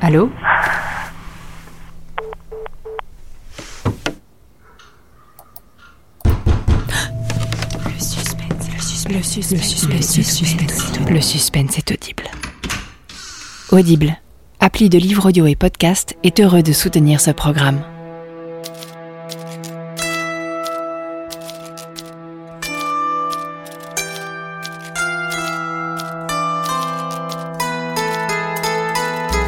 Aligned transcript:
Allô 0.00 0.30
Le 7.84 7.98
suspense, 7.98 8.68
le 8.72 8.80
suspense, 8.80 9.50
le 9.50 9.58
suspense, 9.58 10.16
le 10.16 10.22
suspense, 10.22 10.56
le 10.62 10.68
suspense, 10.68 11.10
le 11.10 11.20
suspense 11.20 11.78
est 11.78 11.90
audible. 11.90 12.24
Audible, 13.70 14.16
appli 14.60 14.88
de 14.88 14.98
livres 14.98 15.26
audio 15.28 15.46
et 15.46 15.56
podcast, 15.56 16.16
est 16.22 16.38
heureux 16.38 16.62
de 16.62 16.72
soutenir 16.72 17.20
ce 17.20 17.32
programme. 17.32 17.82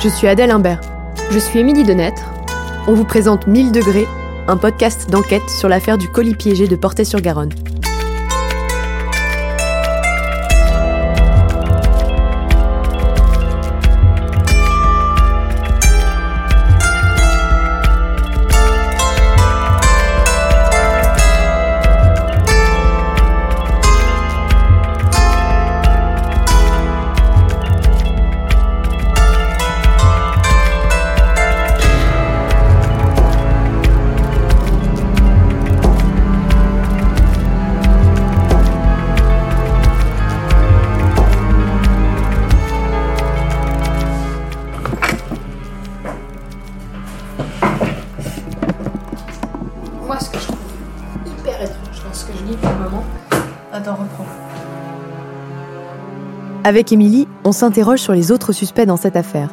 Je 0.06 0.10
suis 0.12 0.28
Adèle 0.28 0.52
Imbert. 0.52 0.80
Je 1.32 1.38
suis 1.40 1.58
Émilie 1.58 1.82
Denêtre. 1.82 2.30
On 2.86 2.94
vous 2.94 3.02
présente 3.02 3.48
1000 3.48 3.72
degrés, 3.72 4.06
un 4.46 4.56
podcast 4.56 5.10
d'enquête 5.10 5.50
sur 5.50 5.68
l'affaire 5.68 5.98
du 5.98 6.08
colis 6.08 6.36
piégé 6.36 6.68
de 6.68 6.76
Portet-sur-Garonne. 6.76 7.50
Avec 56.66 56.90
Émilie, 56.90 57.28
on 57.44 57.52
s'interroge 57.52 58.00
sur 58.00 58.12
les 58.12 58.32
autres 58.32 58.50
suspects 58.52 58.86
dans 58.86 58.96
cette 58.96 59.14
affaire. 59.14 59.50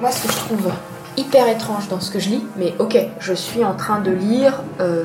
Moi, 0.00 0.10
ce 0.10 0.26
que 0.26 0.32
je 0.32 0.38
trouve 0.38 0.72
hyper 1.18 1.46
étrange 1.48 1.86
dans 1.90 2.00
ce 2.00 2.10
que 2.10 2.18
je 2.18 2.30
lis, 2.30 2.42
mais 2.56 2.72
ok, 2.78 2.96
je 3.18 3.34
suis 3.34 3.62
en 3.62 3.74
train 3.74 4.00
de 4.00 4.10
lire 4.10 4.62
euh, 4.80 5.04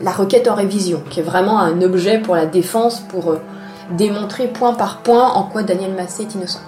la 0.00 0.10
requête 0.10 0.48
en 0.48 0.56
révision, 0.56 1.04
qui 1.08 1.20
est 1.20 1.22
vraiment 1.22 1.60
un 1.60 1.80
objet 1.82 2.18
pour 2.18 2.34
la 2.34 2.46
défense, 2.46 2.98
pour 2.98 3.30
euh, 3.30 3.40
démontrer 3.96 4.48
point 4.48 4.74
par 4.74 5.02
point 5.02 5.28
en 5.34 5.44
quoi 5.44 5.62
Daniel 5.62 5.92
Massé 5.94 6.22
est 6.24 6.34
innocent. 6.34 6.58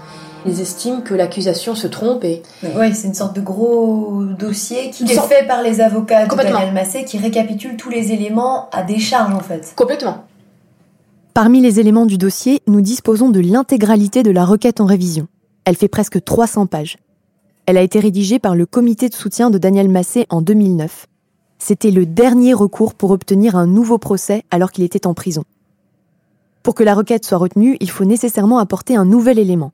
Ils 0.47 0.61
estiment 0.61 1.01
que 1.01 1.15
l'accusation 1.15 1.75
se 1.75 1.89
trompe 1.89 2.23
et 2.23 2.41
Oui, 2.77 2.95
c'est 2.95 3.09
une 3.09 3.15
sorte 3.15 3.35
de 3.35 3.41
gros 3.41 4.23
dossier 4.39 4.91
qui 4.91 5.03
est 5.11 5.15
sorte- 5.17 5.33
fait 5.33 5.45
par 5.49 5.61
les 5.63 5.81
avocats 5.81 6.27
de. 6.27 6.37
Daniel 6.37 6.73
Massé 6.73 7.05
qui 7.05 7.19
récapitule 7.19 7.77
tous 7.77 7.91
les 7.91 8.13
éléments 8.13 8.69
à 8.71 8.85
décharge 8.85 9.35
en 9.35 9.41
fait. 9.41 9.73
complètement. 9.75 10.19
Parmi 11.35 11.61
les 11.61 11.81
éléments 11.81 12.07
du 12.07 12.17
dossier, 12.17 12.63
nous 12.69 12.81
disposons 12.81 13.29
de 13.29 13.41
l'intégralité 13.41 14.23
de 14.23 14.31
la 14.31 14.45
requête 14.45 14.81
en 14.81 14.87
révision. 14.87 15.27
Elle 15.65 15.75
fait 15.75 15.89
presque 15.89 16.23
300 16.23 16.67
pages. 16.67 16.97
Elle 17.67 17.77
a 17.77 17.83
été 17.83 17.99
rédigée 17.99 18.39
par 18.39 18.55
le 18.55 18.67
comité 18.67 19.09
de 19.09 19.15
soutien 19.15 19.51
de 19.51 19.59
Daniel 19.59 19.89
Massé 19.89 20.27
en 20.29 20.43
2009. 20.43 21.09
C'était 21.59 21.91
le 21.91 22.07
dernier 22.07 22.55
recours 22.55 22.95
pour 22.95 23.11
obtenir 23.11 23.57
un 23.57 23.67
nouveau 23.67 23.99
procès 23.99 24.45
alors 24.53 24.71
qu'il 24.71 24.85
était 24.85 25.09
en 25.09 25.15
prison. 25.15 25.43
Pour 26.63 26.77
que 26.77 26.85
la 26.85 26.95
requête 26.95 27.25
soit 27.25 27.39
retenue, 27.39 27.79
il 27.81 27.91
faut 27.91 28.05
nécessairement 28.05 28.59
apporter 28.59 28.95
un 28.95 29.05
nouvel 29.05 29.41
élément. 29.41 29.73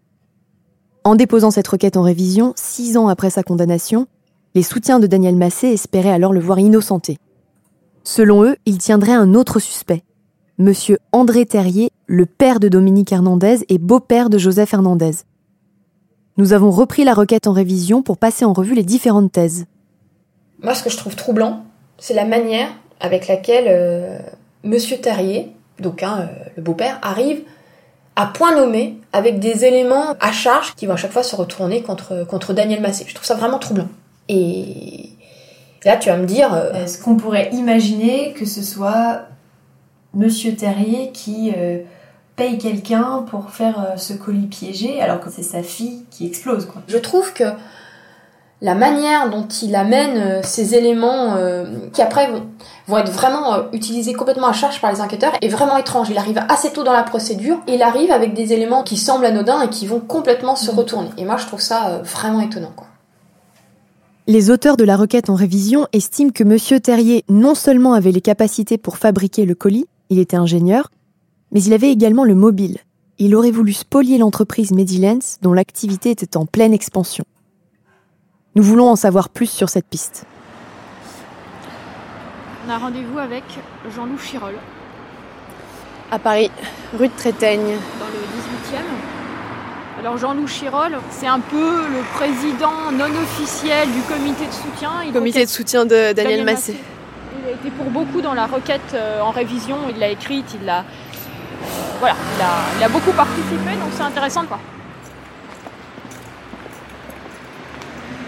En 1.04 1.14
déposant 1.14 1.50
cette 1.50 1.68
requête 1.68 1.98
en 1.98 2.02
révision, 2.02 2.54
six 2.56 2.96
ans 2.96 3.08
après 3.08 3.28
sa 3.28 3.42
condamnation, 3.42 4.06
les 4.54 4.62
soutiens 4.62 4.98
de 4.98 5.06
Daniel 5.06 5.36
Massé 5.36 5.66
espéraient 5.66 6.10
alors 6.10 6.32
le 6.32 6.40
voir 6.40 6.58
innocenté. 6.58 7.18
Selon 8.02 8.44
eux, 8.44 8.56
il 8.64 8.78
tiendrait 8.78 9.12
un 9.12 9.34
autre 9.34 9.58
suspect, 9.58 10.04
Monsieur 10.60 10.98
André 11.12 11.46
Terrier, 11.46 11.88
le 12.06 12.26
père 12.26 12.60
de 12.60 12.68
Dominique 12.68 13.10
Hernandez 13.12 13.60
et 13.70 13.78
beau-père 13.78 14.28
de 14.28 14.36
Joseph 14.36 14.74
Hernandez. 14.74 15.12
Nous 16.36 16.52
avons 16.52 16.70
repris 16.70 17.02
la 17.02 17.14
requête 17.14 17.46
en 17.46 17.52
révision 17.52 18.02
pour 18.02 18.18
passer 18.18 18.44
en 18.44 18.52
revue 18.52 18.74
les 18.74 18.82
différentes 18.82 19.32
thèses. 19.32 19.64
Moi, 20.62 20.74
ce 20.74 20.82
que 20.82 20.90
je 20.90 20.98
trouve 20.98 21.16
troublant, 21.16 21.64
c'est 21.96 22.12
la 22.12 22.26
manière 22.26 22.68
avec 23.00 23.26
laquelle 23.26 23.68
euh, 23.68 24.18
Monsieur 24.62 24.98
Terrier, 24.98 25.50
donc 25.78 26.02
hein, 26.02 26.28
euh, 26.28 26.48
le 26.58 26.62
beau-père, 26.62 26.98
arrive 27.00 27.40
à 28.14 28.26
point 28.26 28.54
nommé 28.54 28.98
avec 29.14 29.40
des 29.40 29.64
éléments 29.64 30.14
à 30.20 30.30
charge 30.30 30.74
qui 30.74 30.84
vont 30.84 30.92
à 30.92 30.96
chaque 30.96 31.12
fois 31.12 31.22
se 31.22 31.36
retourner 31.36 31.80
contre, 31.80 32.26
contre 32.28 32.52
Daniel 32.52 32.82
Massé. 32.82 33.06
Je 33.08 33.14
trouve 33.14 33.26
ça 33.26 33.34
vraiment 33.34 33.58
troublant. 33.58 33.88
Et 34.28 35.08
là, 35.86 35.96
tu 35.96 36.10
vas 36.10 36.18
me 36.18 36.26
dire, 36.26 36.52
euh, 36.52 36.84
Est-ce 36.84 37.02
qu'on 37.02 37.16
pourrait 37.16 37.48
imaginer 37.54 38.34
que 38.34 38.44
ce 38.44 38.60
soit 38.62 39.22
Monsieur 40.14 40.54
Terrier 40.54 41.12
qui 41.12 41.52
euh, 41.56 41.78
paye 42.36 42.58
quelqu'un 42.58 43.24
pour 43.30 43.50
faire 43.50 43.80
euh, 43.80 43.96
ce 43.96 44.12
colis 44.12 44.46
piégé 44.46 45.00
alors 45.00 45.20
que 45.20 45.30
c'est 45.30 45.42
sa 45.42 45.62
fille 45.62 46.04
qui 46.10 46.26
explose 46.26 46.66
quoi 46.66 46.82
je 46.88 46.98
trouve 46.98 47.32
que 47.32 47.44
la 48.62 48.74
manière 48.74 49.30
dont 49.30 49.46
il 49.62 49.74
amène 49.74 50.18
euh, 50.18 50.40
ces 50.42 50.74
éléments 50.74 51.34
euh, 51.36 51.64
qui 51.92 52.02
après 52.02 52.30
vont, 52.30 52.46
vont 52.86 52.98
être 52.98 53.10
vraiment 53.10 53.54
euh, 53.54 53.62
utilisés 53.72 54.12
complètement 54.12 54.48
à 54.48 54.52
charge 54.52 54.80
par 54.80 54.92
les 54.92 55.00
enquêteurs 55.00 55.32
est 55.40 55.48
vraiment 55.48 55.78
étrange. 55.78 56.08
Il 56.10 56.18
arrive 56.18 56.40
assez 56.48 56.70
tôt 56.70 56.84
dans 56.84 56.92
la 56.92 57.02
procédure 57.02 57.58
et 57.66 57.74
il 57.74 57.82
arrive 57.82 58.10
avec 58.10 58.34
des 58.34 58.52
éléments 58.52 58.82
qui 58.82 58.96
semblent 58.96 59.24
anodins 59.24 59.62
et 59.62 59.70
qui 59.70 59.86
vont 59.86 60.00
complètement 60.00 60.56
se 60.56 60.70
retourner. 60.70 61.08
Et 61.16 61.24
moi, 61.24 61.36
je 61.38 61.46
trouve 61.46 61.60
ça 61.60 61.88
euh, 61.88 62.02
vraiment 62.02 62.40
étonnant. 62.40 62.72
Quoi. 62.76 62.86
Les 64.26 64.50
auteurs 64.50 64.76
de 64.76 64.84
la 64.84 64.96
requête 64.96 65.30
en 65.30 65.34
révision 65.34 65.86
estiment 65.92 66.30
que 66.30 66.44
Monsieur 66.44 66.80
Terrier 66.80 67.24
non 67.28 67.54
seulement 67.54 67.94
avait 67.94 68.12
les 68.12 68.20
capacités 68.20 68.76
pour 68.76 68.98
fabriquer 68.98 69.46
le 69.46 69.54
colis, 69.54 69.86
il 70.10 70.18
était 70.18 70.36
ingénieur, 70.36 70.90
mais 71.52 71.62
il 71.62 71.72
avait 71.72 71.90
également 71.90 72.24
le 72.24 72.34
mobile. 72.34 72.78
Il 73.18 73.34
aurait 73.34 73.50
voulu 73.50 73.72
spolier 73.72 74.18
l'entreprise 74.18 74.72
Medilens 74.72 75.38
dont 75.40 75.52
l'activité 75.52 76.10
était 76.10 76.36
en 76.36 76.46
pleine 76.46 76.72
expansion. 76.72 77.24
Nous 78.56 78.62
voulons 78.62 78.88
en 78.88 78.96
savoir 78.96 79.28
plus 79.28 79.48
sur 79.48 79.68
cette 79.68 79.86
piste. 79.86 80.26
On 82.66 82.70
a 82.70 82.78
rendez-vous 82.78 83.18
avec 83.18 83.44
Jean-Loup 83.94 84.18
Chirol 84.18 84.54
À 86.10 86.18
Paris, 86.18 86.50
rue 86.98 87.08
de 87.08 87.12
Trétaigne. 87.16 87.60
dans 87.60 88.06
le 88.06 88.76
18e. 88.76 88.82
Alors 90.00 90.16
Jean-Loup 90.16 90.48
Chirol, 90.48 90.98
c'est 91.10 91.26
un 91.26 91.40
peu 91.40 91.82
le 91.88 92.02
président 92.14 92.90
non 92.92 93.14
officiel 93.22 93.86
du 93.92 94.00
comité 94.02 94.46
de 94.46 94.52
soutien. 94.52 94.90
Il 95.06 95.12
Comité 95.12 95.44
de 95.44 95.50
soutien 95.50 95.84
de 95.84 96.12
Daniel 96.12 96.44
Massé. 96.44 96.74
Il 97.42 97.48
a 97.48 97.52
été 97.52 97.70
pour 97.70 97.86
beaucoup 97.86 98.20
dans 98.20 98.34
la 98.34 98.46
requête 98.46 98.92
euh, 98.94 99.20
en 99.20 99.30
révision, 99.30 99.78
il 99.88 99.98
l'a 99.98 100.08
écrite, 100.08 100.54
il 100.54 100.64
l'a... 100.66 100.80
euh, 100.80 100.82
voilà, 101.98 102.14
il 102.36 102.42
a, 102.42 102.78
il 102.78 102.84
a 102.84 102.88
beaucoup 102.88 103.12
participé, 103.12 103.76
donc 103.76 103.90
c'est 103.96 104.02
intéressant 104.02 104.44
quoi. 104.44 104.58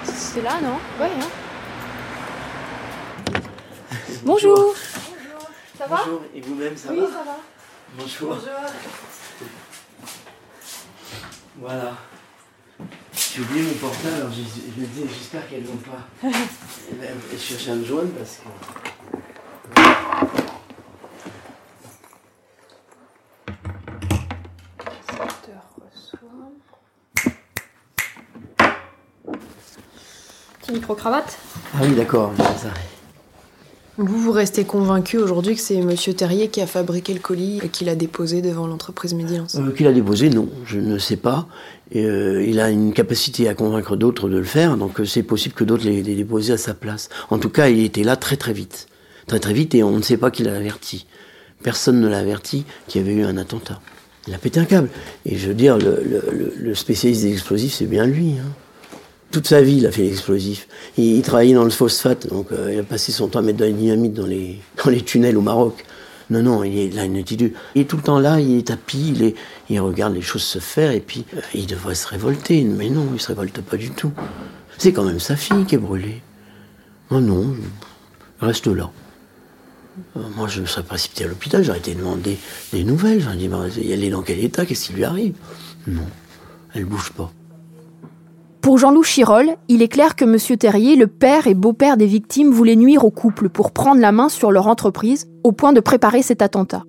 C'est 0.05 0.43
là, 0.43 0.53
non? 0.63 0.79
Ouais. 0.99 1.11
Hein 1.21 1.29
Bonjour. 4.25 4.75
Ça 5.79 5.87
va? 5.87 5.97
Bonjour, 6.05 6.23
et 6.35 6.41
vous-même, 6.41 6.77
ça 6.77 6.89
Oui, 6.91 7.01
va? 7.01 7.07
ça 7.07 7.23
va. 7.25 7.37
Bonjour. 7.99 8.39
Voilà. 11.59 11.93
J'ai 13.15 13.41
oublié 13.43 13.63
mon 13.63 13.75
portable, 13.75 14.15
alors 14.17 14.31
je 14.33 14.81
me 14.81 14.87
disais, 14.87 15.07
j'espère 15.09 15.49
qu'elles 15.49 15.65
vont 15.65 15.77
pas. 15.77 16.29
Eh 16.91 16.95
ben, 16.95 17.09
Je 17.33 17.39
cherchais 17.39 17.71
à 17.71 17.75
me 17.75 17.85
joindre 17.85 18.11
parce 18.19 18.39
que. 18.39 18.82
Micro-cravate. 30.73 31.39
Ah 31.75 31.79
oui, 31.83 31.95
d'accord, 31.95 32.33
ça. 32.39 32.69
Vous, 33.99 34.19
vous 34.19 34.33
restez 34.33 34.65
convaincu 34.65 35.19
aujourd'hui 35.19 35.55
que 35.55 35.61
c'est 35.61 35.81
Monsieur 35.83 36.15
Terrier 36.15 36.49
qui 36.49 36.63
a 36.63 36.67
fabriqué 36.67 37.13
le 37.13 37.21
colis 37.21 37.61
et 37.63 37.69
qui 37.69 37.85
l'a 37.85 37.95
déposé 37.95 38.41
devant 38.41 38.67
l'entreprise 38.67 39.13
Médilance 39.13 39.57
Euh, 39.57 39.71
Qu'il 39.73 39.87
a 39.87 39.93
déposé, 39.93 40.31
non, 40.31 40.49
je 40.65 40.79
ne 40.79 40.97
sais 40.97 41.17
pas. 41.17 41.47
Et, 41.91 42.07
euh, 42.07 42.43
il 42.43 42.59
a 42.59 42.71
une 42.71 42.95
capacité 42.95 43.49
à 43.49 43.55
convaincre 43.55 43.97
d'autres 43.97 44.31
de 44.31 44.39
le 44.39 44.45
faire, 44.45 44.79
donc 44.79 44.99
euh, 44.99 45.05
c'est 45.05 45.23
possible 45.23 45.55
que 45.55 45.65
d'autres 45.65 45.85
l'aient 45.85 46.01
l'aient 46.01 46.15
déposé 46.15 46.55
à 46.55 46.57
sa 46.57 46.73
place. 46.73 47.11
En 47.29 47.39
tout 47.39 47.51
cas, 47.51 47.69
il 47.69 47.85
était 47.85 48.03
là 48.03 48.17
très 48.17 48.39
très 48.39 48.55
vite. 48.55 48.87
Très 49.27 49.41
très 49.41 49.53
vite, 49.53 49.75
et 49.75 49.83
on 49.83 49.99
ne 49.99 50.03
sait 50.03 50.17
pas 50.17 50.31
qui 50.31 50.43
l'a 50.43 50.57
averti. 50.57 51.07
Personne 51.63 52.01
ne 52.01 52.09
l'a 52.09 52.19
averti 52.19 52.65
qu'il 52.89 53.03
y 53.03 53.05
avait 53.05 53.15
eu 53.15 53.25
un 53.25 53.37
attentat. 53.37 53.81
Il 54.27 54.35
a 54.35 54.39
pété 54.39 54.59
un 54.59 54.65
câble. 54.65 54.89
Et 55.27 55.37
je 55.37 55.49
veux 55.49 55.55
dire, 55.55 55.77
le, 55.79 56.75
spécialiste 56.75 57.23
des 57.23 57.33
explosifs, 57.33 57.75
c'est 57.75 57.87
bien 57.87 58.07
lui. 58.07 58.37
Hein. 58.39 58.49
Toute 59.33 59.47
sa 59.47 59.63
vie, 59.63 59.79
il 59.79 59.87
a 59.87 59.91
fait 59.91 60.03
l'explosif. 60.03 60.69
Il, 60.99 61.23
travaillait 61.23 61.55
dans 61.55 61.65
le 61.65 61.71
phosphate, 61.71 62.27
donc 62.27 62.53
euh, 62.53 62.71
il 62.71 62.79
a 62.79 62.83
passé 62.83 63.13
son 63.13 63.29
temps 63.29 63.39
à 63.39 63.43
mettre 63.43 63.59
de 63.59 63.65
la 63.65 63.73
dynamite 63.73 64.13
dans 64.13 64.27
les, 64.27 64.61
dans 64.85 64.91
les 64.91 65.01
tunnels 65.01 65.39
au 65.39 65.41
Maroc. 65.41 65.87
Non, 66.29 66.43
non, 66.43 66.65
il 66.65 66.79
est 66.79 66.95
là, 66.95 67.05
une 67.05 67.17
attitude. 67.17 67.55
Il 67.75 67.81
est 67.81 67.85
tout 67.87 67.97
le 67.97 68.03
temps 68.03 68.19
là, 68.19 68.41
il 68.41 68.59
est 68.59 68.67
tapis, 68.69 69.15
il, 69.17 69.35
il 69.71 69.81
regarde 69.81 70.15
les 70.15 70.21
choses 70.21 70.43
se 70.43 70.59
faire, 70.59 70.93
et 70.93 71.01
puis 71.01 71.25
euh, 71.35 71.41
il 71.55 71.67
devrait 71.67 71.95
se 71.95 72.07
révolter. 72.07 72.63
Mais 72.63 72.91
non, 72.91 73.09
il 73.15 73.21
se 73.21 73.29
révolte 73.29 73.63
pas 73.63 73.79
du 73.79 73.91
tout. 73.91 74.13
C'est 74.77 74.93
quand 74.93 75.05
même 75.05 75.21
sa 75.21 75.35
fille 75.35 75.65
qui 75.65 75.77
est 75.77 75.79
brûlée. 75.79 76.21
Oh 77.11 77.21
non, 77.21 77.57
reste 78.39 78.67
là. 78.67 78.91
Euh, 80.19 80.21
moi, 80.37 80.47
je 80.47 80.61
me 80.61 80.67
serais 80.67 80.83
précipité 80.83 81.25
à 81.25 81.29
l'hôpital, 81.29 81.65
j'aurais 81.65 81.79
été 81.79 81.95
demander 81.95 82.37
des 82.75 82.85
nouvelles. 82.85 83.23
J'aurais 83.23 83.37
dit, 83.37 83.49
bah, 83.49 83.65
elle 83.77 84.05
est 84.05 84.11
dans 84.11 84.23
quel 84.23 84.45
état 84.45 84.67
Qu'est-ce 84.67 84.89
qui 84.89 84.93
lui 84.93 85.05
arrive? 85.05 85.35
Non, 85.87 86.07
elle 86.75 86.85
bouge 86.85 87.13
pas. 87.13 87.33
Pour 88.63 88.79
Jean-Loup 88.79 89.03
Chirol, 89.03 89.57
il 89.67 89.83
est 89.83 89.89
clair 89.89 90.15
que 90.15 90.25
M. 90.25 90.57
Terrier, 90.57 90.95
le 90.95 91.09
père 91.09 91.49
et 91.49 91.55
beau-père 91.55 91.97
des 91.97 92.07
victimes, 92.07 92.53
voulait 92.53 92.77
nuire 92.77 93.05
au 93.05 93.11
couple 93.11 93.49
pour 93.49 93.73
prendre 93.73 94.01
la 94.01 94.13
main 94.13 94.29
sur 94.29 94.53
leur 94.53 94.69
entreprise 94.69 95.29
au 95.43 95.51
point 95.51 95.73
de 95.73 95.81
préparer 95.81 96.23
cet 96.23 96.43
attentat. 96.43 96.85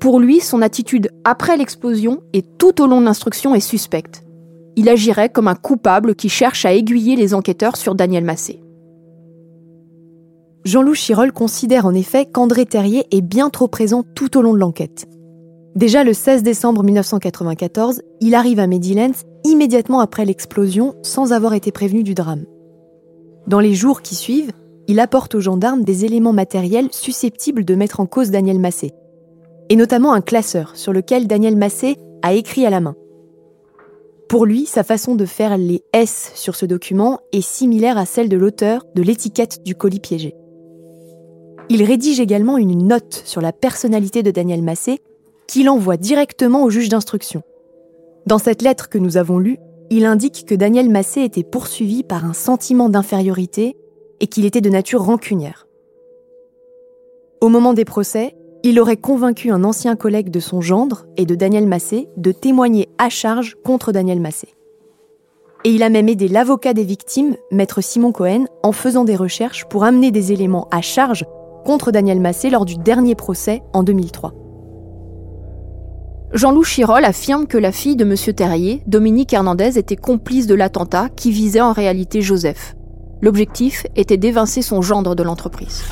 Pour 0.00 0.18
lui, 0.18 0.40
son 0.40 0.62
attitude 0.62 1.12
après 1.22 1.56
l'explosion 1.56 2.22
et 2.32 2.42
tout 2.42 2.82
au 2.82 2.88
long 2.88 3.00
de 3.00 3.06
l'instruction 3.06 3.54
est 3.54 3.60
suspecte. 3.60 4.24
Il 4.74 4.88
agirait 4.88 5.28
comme 5.28 5.46
un 5.46 5.54
coupable 5.54 6.16
qui 6.16 6.28
cherche 6.28 6.64
à 6.64 6.74
aiguiller 6.74 7.14
les 7.14 7.34
enquêteurs 7.34 7.76
sur 7.76 7.94
Daniel 7.94 8.24
Massé. 8.24 8.60
Jean-Loup 10.64 10.94
Chirol 10.94 11.30
considère 11.30 11.86
en 11.86 11.94
effet 11.94 12.26
qu'André 12.26 12.66
Terrier 12.66 13.06
est 13.12 13.22
bien 13.22 13.48
trop 13.48 13.68
présent 13.68 14.02
tout 14.16 14.36
au 14.36 14.42
long 14.42 14.54
de 14.54 14.58
l'enquête. 14.58 15.06
Déjà 15.74 16.04
le 16.04 16.12
16 16.12 16.44
décembre 16.44 16.84
1994, 16.84 18.02
il 18.20 18.36
arrive 18.36 18.60
à 18.60 18.68
Medilens 18.68 19.24
immédiatement 19.42 19.98
après 19.98 20.24
l'explosion 20.24 20.94
sans 21.02 21.32
avoir 21.32 21.52
été 21.52 21.72
prévenu 21.72 22.04
du 22.04 22.14
drame. 22.14 22.44
Dans 23.48 23.58
les 23.58 23.74
jours 23.74 24.00
qui 24.00 24.14
suivent, 24.14 24.52
il 24.86 25.00
apporte 25.00 25.34
aux 25.34 25.40
gendarmes 25.40 25.82
des 25.82 26.04
éléments 26.04 26.32
matériels 26.32 26.90
susceptibles 26.92 27.64
de 27.64 27.74
mettre 27.74 27.98
en 27.98 28.06
cause 28.06 28.30
Daniel 28.30 28.60
Massé, 28.60 28.92
et 29.68 29.74
notamment 29.74 30.12
un 30.12 30.20
classeur 30.20 30.76
sur 30.76 30.92
lequel 30.92 31.26
Daniel 31.26 31.56
Massé 31.56 31.96
a 32.22 32.34
écrit 32.34 32.64
à 32.66 32.70
la 32.70 32.80
main. 32.80 32.94
Pour 34.28 34.46
lui, 34.46 34.66
sa 34.66 34.84
façon 34.84 35.16
de 35.16 35.26
faire 35.26 35.58
les 35.58 35.82
S 35.92 36.30
sur 36.36 36.54
ce 36.54 36.66
document 36.66 37.18
est 37.32 37.44
similaire 37.44 37.98
à 37.98 38.06
celle 38.06 38.28
de 38.28 38.36
l'auteur 38.36 38.84
de 38.94 39.02
l'étiquette 39.02 39.64
du 39.64 39.74
colis 39.74 40.00
piégé. 40.00 40.36
Il 41.68 41.82
rédige 41.82 42.20
également 42.20 42.58
une 42.58 42.86
note 42.86 43.22
sur 43.24 43.40
la 43.40 43.52
personnalité 43.52 44.22
de 44.22 44.30
Daniel 44.30 44.62
Massé 44.62 45.00
qu'il 45.46 45.68
envoie 45.68 45.96
directement 45.96 46.64
au 46.64 46.70
juge 46.70 46.88
d'instruction. 46.88 47.42
Dans 48.26 48.38
cette 48.38 48.62
lettre 48.62 48.88
que 48.88 48.98
nous 48.98 49.16
avons 49.16 49.38
lue, 49.38 49.58
il 49.90 50.06
indique 50.06 50.46
que 50.46 50.54
Daniel 50.54 50.88
Massé 50.88 51.22
était 51.22 51.42
poursuivi 51.42 52.02
par 52.02 52.24
un 52.24 52.32
sentiment 52.32 52.88
d'infériorité 52.88 53.76
et 54.20 54.26
qu'il 54.26 54.44
était 54.44 54.60
de 54.60 54.70
nature 54.70 55.02
rancunière. 55.02 55.66
Au 57.40 57.48
moment 57.48 57.74
des 57.74 57.84
procès, 57.84 58.34
il 58.62 58.80
aurait 58.80 58.96
convaincu 58.96 59.50
un 59.50 59.62
ancien 59.62 59.94
collègue 59.94 60.30
de 60.30 60.40
son 60.40 60.62
gendre 60.62 61.04
et 61.18 61.26
de 61.26 61.34
Daniel 61.34 61.66
Massé 61.66 62.08
de 62.16 62.32
témoigner 62.32 62.88
à 62.96 63.10
charge 63.10 63.56
contre 63.62 63.92
Daniel 63.92 64.20
Massé. 64.20 64.54
Et 65.64 65.70
il 65.70 65.82
a 65.82 65.90
même 65.90 66.08
aidé 66.08 66.28
l'avocat 66.28 66.72
des 66.72 66.84
victimes, 66.84 67.36
maître 67.50 67.82
Simon 67.82 68.12
Cohen, 68.12 68.46
en 68.62 68.72
faisant 68.72 69.04
des 69.04 69.16
recherches 69.16 69.66
pour 69.66 69.84
amener 69.84 70.10
des 70.10 70.32
éléments 70.32 70.68
à 70.70 70.80
charge 70.80 71.26
contre 71.64 71.90
Daniel 71.90 72.20
Massé 72.20 72.48
lors 72.48 72.64
du 72.64 72.76
dernier 72.76 73.14
procès 73.14 73.62
en 73.74 73.82
2003. 73.82 74.32
Jean-Loup 76.34 76.64
Chirol 76.64 77.04
affirme 77.04 77.46
que 77.46 77.56
la 77.56 77.70
fille 77.70 77.94
de 77.94 78.04
M. 78.04 78.16
Terrier, 78.34 78.82
Dominique 78.88 79.32
Hernandez, 79.32 79.78
était 79.78 79.94
complice 79.94 80.48
de 80.48 80.56
l'attentat 80.56 81.08
qui 81.14 81.30
visait 81.30 81.60
en 81.60 81.72
réalité 81.72 82.22
Joseph. 82.22 82.74
L'objectif 83.22 83.86
était 83.94 84.16
d'évincer 84.16 84.60
son 84.60 84.82
gendre 84.82 85.14
de 85.14 85.22
l'entreprise. 85.22 85.84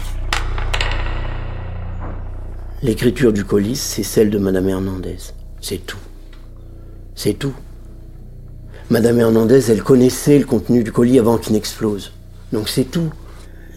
L'écriture 2.83 3.33
du 3.33 3.44
colis, 3.44 3.77
c'est 3.77 4.03
celle 4.03 4.31
de 4.31 4.39
Madame 4.39 4.69
Hernandez. 4.69 5.19
C'est 5.61 5.87
tout. 5.87 6.00
C'est 7.15 7.35
tout. 7.35 7.55
Madame 8.91 9.21
Hernandez, 9.21 9.71
elle 9.71 9.85
connaissait 9.85 10.41
le 10.41 10.45
contenu 10.45 10.83
du 10.83 10.91
colis 10.91 11.21
avant 11.21 11.38
qu'il 11.38 11.53
n'explose. 11.53 12.12
Donc 12.53 12.69
c'est 12.69 12.91
tout. 12.91 13.11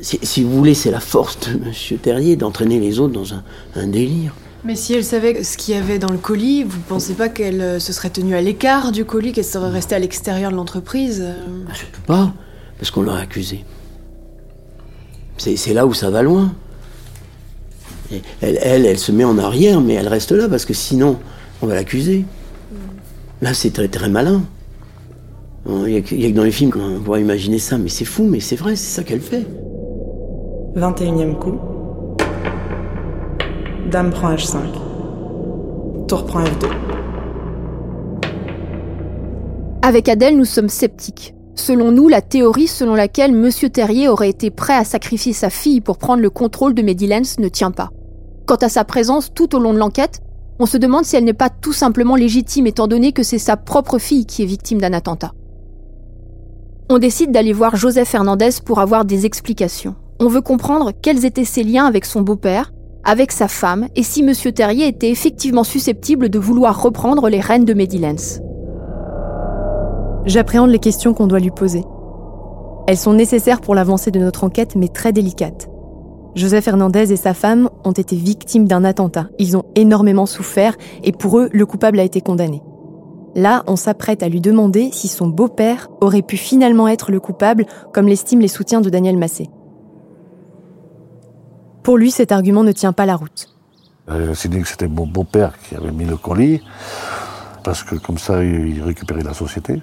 Si, 0.02 0.44
vous 0.44 0.58
voulez, 0.58 0.74
c'est 0.74 0.90
la 0.90 1.00
force 1.00 1.40
de 1.42 1.52
M. 1.52 2.00
Terrier 2.02 2.36
d'entraîner 2.36 2.80
les 2.80 3.00
autres 3.00 3.14
dans 3.14 3.36
un 3.36 3.88
délire. 3.88 4.34
Mais 4.66 4.76
si 4.76 4.96
elle 4.96 5.04
savait 5.04 5.44
ce 5.44 5.58
qu'il 5.58 5.76
y 5.76 5.78
avait 5.78 6.00
dans 6.00 6.12
le 6.12 6.18
colis, 6.18 6.64
vous 6.64 6.80
pensez 6.80 7.14
pas 7.14 7.30
qu'elle 7.30 7.62
euh, 7.62 7.80
se 7.80 7.94
serait 7.94 8.10
tenue 8.10 8.36
à 8.36 8.42
l'écart 8.42 8.92
du 8.92 9.06
colis, 9.06 9.32
qu'elle 9.32 9.46
serait 9.46 9.70
restée 9.70 9.94
à 9.94 10.00
l'extérieur 10.00 10.50
de 10.50 10.56
l'entreprise 10.56 11.22
euh 11.24 11.36
ah, 11.70 11.76
Surtout 11.76 12.02
pas, 12.02 12.34
parce 12.80 12.90
qu'on 12.90 13.04
l'a 13.04 13.16
accusée. 13.16 13.64
C'est 15.38 15.74
là 15.74 15.86
où 15.86 15.94
ça 15.94 16.10
va 16.10 16.24
loin. 16.24 16.56
elle, 18.12 18.58
elle, 18.62 18.86
elle, 18.88 18.98
se 18.98 19.12
met 19.12 19.24
en 19.24 19.38
arrière, 19.38 19.82
mais 19.82 19.94
elle 19.94 20.08
reste 20.08 20.32
là, 20.32 20.50
parce 20.50 20.66
que 20.66 20.74
sinon, 20.74 21.20
on 21.62 21.68
va 21.68 21.76
l'accuser. 21.76 22.26
Là, 23.42 23.54
c'est 23.54 23.72
très, 23.72 23.88
très 23.88 24.10
malin. 24.10 24.42
Il 25.68 25.74
n'y 25.76 25.96
a, 25.96 26.00
a, 26.00 26.02
que 26.02 26.32
dans 26.32 26.44
les 26.44 26.52
films 26.52 26.72
qu'on 26.72 26.98
voit 26.98 27.20
imaginer 27.20 27.60
ça, 27.60 27.78
mais 27.78 27.90
c'est 27.90 28.06
fou, 28.06 28.24
mais 28.24 28.40
c'est 28.40 28.56
vrai, 28.56 28.76
c'est 28.76 28.96
ça 28.96 29.04
qu'elle 29.04 29.22
fait. 29.22 29.46
21e 30.76 31.38
coup. 31.38 31.75
Dame 33.96 34.12
prend 34.12 34.36
H5. 34.36 34.58
Tour 36.10 36.26
prend 36.26 36.44
F2. 36.44 36.68
Avec 39.82 40.10
Adèle, 40.10 40.36
nous 40.36 40.44
sommes 40.44 40.68
sceptiques. 40.68 41.34
Selon 41.56 41.94
nous, 41.94 42.10
la 42.10 42.20
théorie 42.20 42.68
selon 42.68 42.94
laquelle 42.94 43.32
M. 43.32 43.50
Terrier 43.72 44.10
aurait 44.10 44.32
été 44.32 44.50
prêt 44.50 44.76
à 44.76 44.84
sacrifier 44.84 45.32
sa 45.32 45.50
fille 45.50 45.80
pour 45.80 45.98
prendre 45.98 46.22
le 46.22 46.30
contrôle 46.30 46.74
de 46.74 46.82
Medilens 46.82 47.40
ne 47.40 47.48
tient 47.48 47.72
pas. 47.72 47.90
Quant 48.46 48.58
à 48.58 48.68
sa 48.68 48.84
présence 48.84 49.34
tout 49.34 49.56
au 49.56 49.60
long 49.60 49.72
de 49.72 49.80
l'enquête, 49.80 50.20
on 50.60 50.66
se 50.66 50.76
demande 50.76 51.06
si 51.06 51.16
elle 51.16 51.24
n'est 51.24 51.32
pas 51.32 51.50
tout 51.50 51.72
simplement 51.72 52.18
légitime 52.18 52.68
étant 52.68 52.88
donné 52.88 53.14
que 53.14 53.24
c'est 53.24 53.38
sa 53.38 53.56
propre 53.56 53.98
fille 53.98 54.26
qui 54.26 54.44
est 54.44 54.46
victime 54.46 54.82
d'un 54.82 54.92
attentat. 54.92 55.32
On 56.90 56.98
décide 56.98 57.32
d'aller 57.32 57.54
voir 57.54 57.78
Joseph 57.78 58.14
Hernandez 58.14 58.60
pour 58.66 58.80
avoir 58.80 59.06
des 59.06 59.26
explications. 59.26 59.96
On 60.20 60.28
veut 60.28 60.42
comprendre 60.42 60.92
quels 61.02 61.24
étaient 61.24 61.46
ses 61.46 61.64
liens 61.64 61.86
avec 61.86 62.04
son 62.04 62.20
beau-père, 62.20 62.74
avec 63.06 63.32
sa 63.32 63.48
femme 63.48 63.88
et 63.96 64.04
si 64.04 64.22
M. 64.22 64.34
Terrier 64.52 64.88
était 64.88 65.12
effectivement 65.12 65.64
susceptible 65.64 66.30
de 66.30 66.40
vouloir 66.40 66.82
reprendre 66.82 67.30
les 67.30 67.40
rênes 67.40 67.66
de 67.66 67.74
Medilens. 67.74 68.42
J'appréhende 70.26 70.72
les 70.72 70.80
questions 70.80 71.14
qu'on 71.14 71.28
doit 71.28 71.40
lui 71.40 71.52
poser. 71.52 71.84
Elles 72.88 72.98
sont 72.98 73.14
nécessaires 73.14 73.62
pour 73.62 73.76
l'avancée 73.76 74.12
de 74.12 74.20
notre 74.20 74.44
enquête, 74.44 74.76
mais 74.76 74.88
très 74.88 75.14
délicates. 75.14 75.70
Joseph 76.36 76.68
Hernandez 76.68 77.14
et 77.14 77.16
sa 77.16 77.34
femme 77.34 77.70
ont 77.84 77.92
été 77.92 78.16
victimes 78.16 78.68
d'un 78.68 78.84
attentat. 78.84 79.30
Ils 79.40 79.56
ont 79.56 79.64
énormément 79.76 80.26
souffert 80.26 80.76
et 81.04 81.12
pour 81.12 81.40
eux, 81.40 81.50
le 81.54 81.66
coupable 81.66 82.00
a 82.00 82.04
été 82.04 82.22
condamné. 82.22 82.62
Là, 83.36 83.64
on 83.68 83.76
s'apprête 83.76 84.24
à 84.24 84.30
lui 84.30 84.42
demander 84.42 84.90
si 84.92 85.08
son 85.08 85.28
beau-père 85.28 85.90
aurait 86.02 86.22
pu 86.22 86.38
finalement 86.38 86.88
être 86.88 87.12
le 87.12 87.20
coupable, 87.20 87.66
comme 87.94 88.08
l'estiment 88.08 88.42
les 88.42 88.48
soutiens 88.48 88.82
de 88.82 88.90
Daniel 88.90 89.18
Massé. 89.18 89.50
Pour 91.86 92.00
lui, 92.00 92.10
cet 92.10 92.32
argument 92.32 92.64
ne 92.64 92.72
tient 92.72 92.94
pas 92.94 93.06
la 93.06 93.16
route. 93.16 93.48
Euh, 94.10 94.34
j'ai 94.34 94.50
dit 94.50 94.60
que 94.60 94.68
c'était 94.68 94.88
mon 94.88 95.06
beau-père 95.06 95.54
qui 95.60 95.76
avait 95.76 95.92
mis 95.92 96.06
le 96.06 96.18
colis, 96.18 96.64
parce 97.64 97.84
que 97.84 97.94
comme 97.94 98.18
ça, 98.18 98.44
il 98.44 98.82
récupérait 98.82 99.22
la 99.22 99.36
société. 99.36 99.74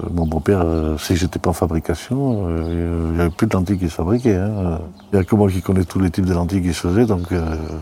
Euh, 0.00 0.08
mon 0.10 0.26
beau-père, 0.26 0.62
euh, 0.64 0.98
si 0.98 1.14
j'étais 1.14 1.38
pas 1.38 1.50
en 1.50 1.52
fabrication, 1.52 2.48
il 2.58 3.14
n'y 3.14 3.20
avait 3.20 3.30
plus 3.30 3.46
de 3.46 3.54
lentilles 3.54 3.78
qui 3.78 3.88
se 3.88 3.94
fabriquaient. 3.94 4.34
Hein. 4.34 4.80
Il 5.12 5.16
n'y 5.16 5.20
a 5.20 5.24
que 5.24 5.36
moi 5.36 5.48
qui 5.48 5.62
connais 5.62 5.84
tous 5.84 6.00
les 6.00 6.10
types 6.10 6.26
de 6.26 6.34
lentilles 6.34 6.60
qui 6.60 6.74
se 6.74 6.88
faisaient, 6.88 7.06
donc 7.06 7.28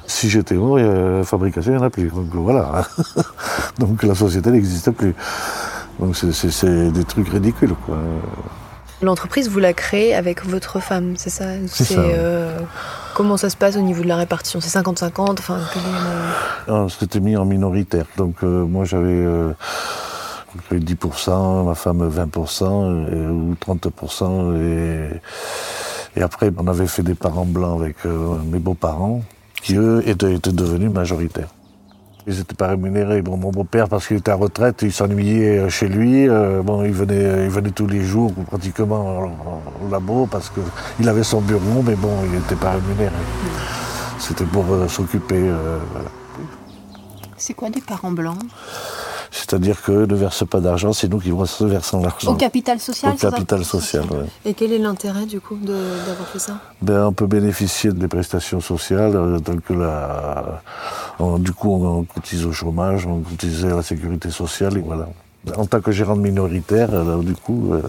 si 0.07 0.29
j'étais 0.29 0.57
mort, 0.57 0.77
la 0.77 1.25
fabrication, 1.25 1.73
il 1.73 1.77
n'y 1.77 1.83
en 1.83 1.87
a 1.87 1.91
plus. 1.91 2.11
Donc 2.11 2.29
voilà. 2.35 2.87
donc 3.79 4.03
la 4.03 4.15
société 4.15 4.51
n'existait 4.51 4.93
plus. 4.93 5.15
Donc 5.99 6.15
c'est 6.15 6.93
des 6.93 7.05
trucs 7.05 7.31
ridicules, 7.31 7.75
quoi. 7.87 7.97
L'entreprise, 9.05 9.49
vous 9.49 9.59
la 9.59 9.73
créez 9.73 10.15
avec 10.15 10.45
votre 10.45 10.81
femme, 10.81 11.15
c'est 11.17 11.31
ça? 11.31 11.45
C'est 11.67 11.85
ça. 11.85 12.01
Euh, 12.01 12.59
comment 13.15 13.37
ça 13.37 13.49
se 13.49 13.57
passe 13.57 13.77
au 13.77 13.81
niveau 13.81 14.03
de 14.03 14.09
la 14.09 14.17
répartition? 14.17 14.61
C'est 14.61 14.79
50-50 14.79 15.39
enfin, 15.39 15.61
ah, 16.69 16.87
C'était 16.89 17.21
mis 17.21 17.37
en 17.37 17.45
minoritaire. 17.45 18.07
Donc 18.17 18.37
euh, 18.43 18.65
moi 18.65 18.85
j'avais 18.85 19.25
10%, 20.73 21.31
euh, 21.31 21.63
ma 21.65 21.75
femme 21.75 22.09
20% 22.09 23.31
ou 23.31 23.55
30%. 23.55 24.57
Et, 24.57 26.21
et 26.21 26.23
après 26.23 26.51
on 26.57 26.67
avait 26.67 26.87
fait 26.87 27.03
des 27.03 27.15
parents 27.15 27.47
blancs 27.47 27.81
avec 27.81 28.05
mes 28.05 28.59
beaux-parents 28.59 29.23
qui 29.63 29.77
eux 29.77 30.03
étaient 30.07 30.39
devenus 30.53 30.91
majoritaires. 30.91 31.49
Ils 32.27 32.39
n'étaient 32.39 32.55
pas 32.55 32.69
rémunérés. 32.69 33.21
Bon, 33.21 33.37
mon 33.37 33.51
beau-père, 33.51 33.89
parce 33.89 34.07
qu'il 34.07 34.17
était 34.17 34.31
à 34.31 34.35
retraite, 34.35 34.81
il 34.83 34.93
s'ennuyait 34.93 35.59
euh, 35.59 35.69
chez 35.69 35.89
lui. 35.89 36.27
Euh, 36.29 36.63
bon, 36.63 36.83
il 36.83 36.93
venait, 36.93 37.45
il 37.45 37.51
venait 37.51 37.71
tous 37.71 37.87
les 37.87 38.03
jours, 38.03 38.33
pratiquement 38.51 39.31
au 39.85 39.91
labo, 39.91 40.27
parce 40.27 40.51
qu'il 40.51 41.09
avait 41.09 41.23
son 41.23 41.43
bureau, 41.43 41.83
mais 41.85 41.97
bon, 41.97 42.17
il 42.25 42.33
n'était 42.33 42.57
pas 42.57 42.73
rémunéré. 42.73 43.13
C'était 44.19 44.47
pour 44.47 44.65
euh, 44.73 44.89
s'occuper. 44.89 45.51
C'est 47.37 47.53
quoi 47.53 47.69
des 47.69 47.83
parents 47.83 48.13
blancs? 48.13 48.39
C'est-à-dire 49.47 49.83
qu'eux 49.83 50.07
ne 50.07 50.15
versent 50.15 50.47
pas 50.49 50.59
d'argent, 50.61 50.95
c'est 50.95 51.07
nous 51.07 51.19
qui 51.19 51.31
versons 51.67 52.01
l'argent. 52.01 52.33
Au 52.33 52.35
capital 52.35 52.81
social 52.81 53.13
Au 53.13 53.17
capital 53.17 53.63
social, 53.63 54.05
oui. 54.11 54.25
Et 54.47 54.55
quel 54.55 54.73
est 54.73 54.79
l'intérêt 54.79 55.27
du 55.27 55.39
coup 55.39 55.57
d'avoir 55.57 56.27
fait 56.33 56.39
ça 56.39 56.55
Ben, 56.81 57.05
on 57.09 57.13
peut 57.13 57.27
bénéficier 57.27 57.93
des 57.93 58.09
prestations 58.09 58.61
sociales, 58.61 59.15
euh, 59.15 59.39
telles 59.41 59.61
que 59.61 59.75
la... 59.75 60.63
on- 61.19 61.39
du 61.39 61.53
coup, 61.53 61.75
on 61.75 62.05
cotise 62.05 62.47
au 62.47 62.53
chômage, 62.53 63.07
on 63.07 63.21
cotise 63.21 63.67
à 63.67 63.77
la 63.77 63.83
sécurité 63.83 64.31
sociale, 64.31 64.79
et 64.79 64.81
voilà. 64.81 65.09
En 65.59 65.67
tant 65.67 65.83
que 65.83 65.93
gérant 65.93 66.17
minoritaire, 66.17 66.89
alors, 66.95 67.23
du 67.23 67.35
coup, 67.35 67.75
euh, 67.75 67.83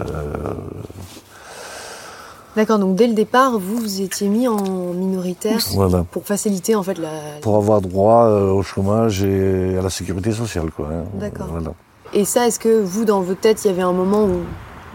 D'accord, 2.56 2.80
donc 2.80 2.96
dès 2.96 3.08
le 3.08 3.14
départ, 3.14 3.60
vous 3.60 3.78
vous 3.78 4.02
étiez 4.02 4.28
mis 4.30 4.48
en 4.48 4.58
minoritaire 4.94 5.60
voilà. 5.74 6.06
pour 6.10 6.24
faciliter 6.26 6.74
en 6.76 6.84
fait 6.84 6.98
la. 6.98 7.10
Pour 7.42 7.58
avoir 7.58 7.82
droit 7.82 8.26
euh, 8.28 8.50
au 8.52 8.64
chômage 8.64 9.24
et 9.24 9.78
à 9.78 9.82
la 9.82 9.90
sécurité 9.90 10.32
sociale, 10.32 10.72
quoi. 10.72 10.88
hein. 10.92 11.04
D'accord. 11.16 11.48
Voilà. 11.52 11.74
Et 12.14 12.24
ça, 12.24 12.48
est-ce 12.48 12.60
que 12.60 12.82
vous, 12.82 13.04
dans 13.04 13.20
votre 13.22 13.42
tête, 13.42 13.66
il 13.66 13.68
y 13.68 13.72
avait 13.72 13.82
un 13.82 13.92
moment 13.92 14.24
où 14.24 14.40